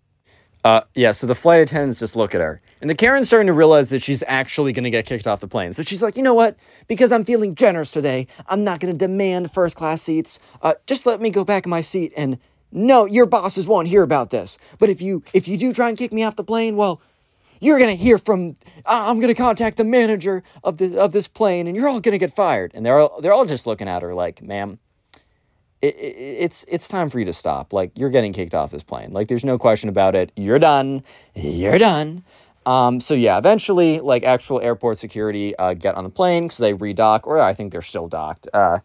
Uh, 0.64 0.82
yeah, 0.94 1.12
so 1.12 1.26
the 1.26 1.34
flight 1.34 1.60
attendants 1.60 2.00
just 2.00 2.16
look 2.16 2.34
at 2.34 2.40
her. 2.40 2.60
And 2.80 2.90
the 2.90 2.94
Karen's 2.94 3.28
starting 3.28 3.46
to 3.46 3.52
realize 3.52 3.90
that 3.90 4.02
she's 4.02 4.24
actually 4.26 4.72
going 4.72 4.84
to 4.84 4.90
get 4.90 5.06
kicked 5.06 5.26
off 5.26 5.40
the 5.40 5.48
plane. 5.48 5.72
So 5.72 5.82
she's 5.82 6.02
like, 6.02 6.16
you 6.16 6.22
know 6.22 6.34
what? 6.34 6.56
Because 6.88 7.12
I'm 7.12 7.24
feeling 7.24 7.54
generous 7.54 7.92
today, 7.92 8.26
I'm 8.46 8.64
not 8.64 8.80
going 8.80 8.92
to 8.92 8.98
demand 8.98 9.52
first 9.52 9.76
class 9.76 10.02
seats. 10.02 10.38
Uh, 10.62 10.74
just 10.86 11.06
let 11.06 11.20
me 11.20 11.30
go 11.30 11.44
back 11.44 11.64
in 11.66 11.70
my 11.70 11.80
seat 11.80 12.12
and 12.16 12.38
no, 12.70 13.04
your 13.06 13.26
bosses 13.26 13.66
won't 13.66 13.88
hear 13.88 14.02
about 14.02 14.30
this. 14.30 14.58
But 14.78 14.90
if 14.90 15.00
you 15.00 15.22
if 15.32 15.48
you 15.48 15.56
do 15.56 15.72
try 15.72 15.88
and 15.88 15.96
kick 15.96 16.12
me 16.12 16.22
off 16.22 16.36
the 16.36 16.44
plane, 16.44 16.76
well, 16.76 17.00
you're 17.60 17.78
to 17.78 17.94
hear 17.94 18.18
from 18.18 18.56
I'm 18.86 19.20
to 19.20 19.34
contact 19.34 19.76
the 19.76 19.84
manager 19.84 20.42
of 20.62 20.78
the 20.78 20.98
of 21.00 21.12
this 21.12 21.28
plane 21.28 21.66
and 21.66 21.76
you're 21.76 21.88
all 21.88 22.00
to 22.00 22.18
get 22.18 22.34
fired. 22.34 22.72
And 22.74 22.84
they're 22.84 22.98
all, 22.98 23.20
they're 23.20 23.32
all 23.32 23.46
just 23.46 23.66
looking 23.66 23.88
at 23.88 24.02
her 24.02 24.14
like, 24.14 24.42
"Ma'am, 24.42 24.78
it, 25.80 25.94
it, 25.96 26.16
it's 26.16 26.64
it's 26.68 26.88
time 26.88 27.08
for 27.10 27.18
you 27.18 27.24
to 27.24 27.32
stop. 27.32 27.72
Like 27.72 27.92
you're 27.94 28.10
getting 28.10 28.32
kicked 28.32 28.54
off 28.54 28.70
this 28.70 28.82
plane. 28.82 29.12
Like 29.12 29.28
there's 29.28 29.44
no 29.44 29.58
question 29.58 29.88
about 29.88 30.14
it. 30.14 30.30
You're 30.36 30.58
done. 30.58 31.02
You're 31.34 31.78
done." 31.78 32.24
Um, 32.66 33.00
so 33.00 33.14
yeah, 33.14 33.38
eventually, 33.38 33.98
like 33.98 34.24
actual 34.24 34.60
airport 34.60 34.98
security 34.98 35.56
uh, 35.56 35.72
get 35.72 35.94
on 35.94 36.04
the 36.04 36.10
plane 36.10 36.44
because 36.44 36.58
they 36.58 36.74
redock, 36.74 37.26
or 37.26 37.40
I 37.40 37.54
think 37.54 37.72
they're 37.72 37.80
still 37.80 38.08
docked. 38.08 38.46
Uh, 38.52 38.80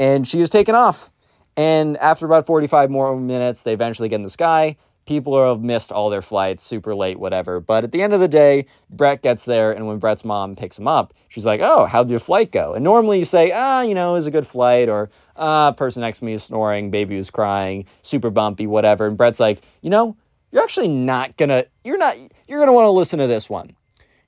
and 0.00 0.26
she 0.26 0.40
is 0.40 0.48
taken 0.48 0.74
off. 0.74 1.10
And 1.58 1.98
after 1.98 2.24
about 2.24 2.46
45 2.46 2.88
more 2.88 3.14
minutes, 3.18 3.62
they 3.62 3.74
eventually 3.74 4.08
get 4.08 4.16
in 4.16 4.22
the 4.22 4.30
sky 4.30 4.76
people 5.08 5.42
have 5.42 5.62
missed 5.62 5.90
all 5.90 6.10
their 6.10 6.20
flights, 6.20 6.62
super 6.62 6.94
late, 6.94 7.18
whatever. 7.18 7.60
But 7.60 7.82
at 7.82 7.92
the 7.92 8.02
end 8.02 8.12
of 8.12 8.20
the 8.20 8.28
day, 8.28 8.66
Brett 8.90 9.22
gets 9.22 9.46
there, 9.46 9.72
and 9.72 9.86
when 9.86 9.98
Brett's 9.98 10.22
mom 10.22 10.54
picks 10.54 10.78
him 10.78 10.86
up, 10.86 11.14
she's 11.28 11.46
like, 11.46 11.62
"Oh, 11.62 11.86
how'd 11.86 12.10
your 12.10 12.20
flight 12.20 12.52
go?" 12.52 12.74
And 12.74 12.84
normally 12.84 13.18
you 13.18 13.24
say, 13.24 13.50
"Ah, 13.50 13.80
you 13.80 13.94
know, 13.94 14.10
it 14.10 14.18
was 14.18 14.26
a 14.26 14.30
good 14.30 14.46
flight," 14.46 14.90
or 14.90 15.08
"Ah, 15.34 15.72
person 15.72 16.02
next 16.02 16.18
to 16.18 16.26
me 16.26 16.34
is 16.34 16.44
snoring, 16.44 16.90
baby 16.90 17.16
was 17.16 17.30
crying, 17.30 17.86
super 18.02 18.28
bumpy, 18.28 18.66
whatever." 18.66 19.06
And 19.06 19.16
Brett's 19.16 19.40
like, 19.40 19.62
"You 19.80 19.88
know, 19.88 20.14
you're 20.52 20.62
actually 20.62 20.88
not 20.88 21.38
gonna, 21.38 21.64
you're 21.84 21.98
not, 21.98 22.14
you're 22.46 22.60
gonna 22.60 22.74
want 22.74 22.84
to 22.84 22.90
listen 22.90 23.18
to 23.18 23.26
this 23.26 23.48
one." 23.48 23.74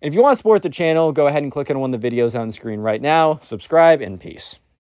And 0.00 0.08
if 0.08 0.14
you 0.14 0.22
want 0.22 0.32
to 0.32 0.36
support 0.36 0.62
the 0.62 0.70
channel, 0.70 1.12
go 1.12 1.26
ahead 1.26 1.42
and 1.42 1.52
click 1.52 1.70
on 1.70 1.78
one 1.78 1.92
of 1.92 2.00
the 2.00 2.10
videos 2.10 2.38
on 2.38 2.50
screen 2.50 2.80
right 2.80 3.02
now. 3.02 3.38
Subscribe 3.42 4.00
and 4.00 4.18
peace. 4.18 4.58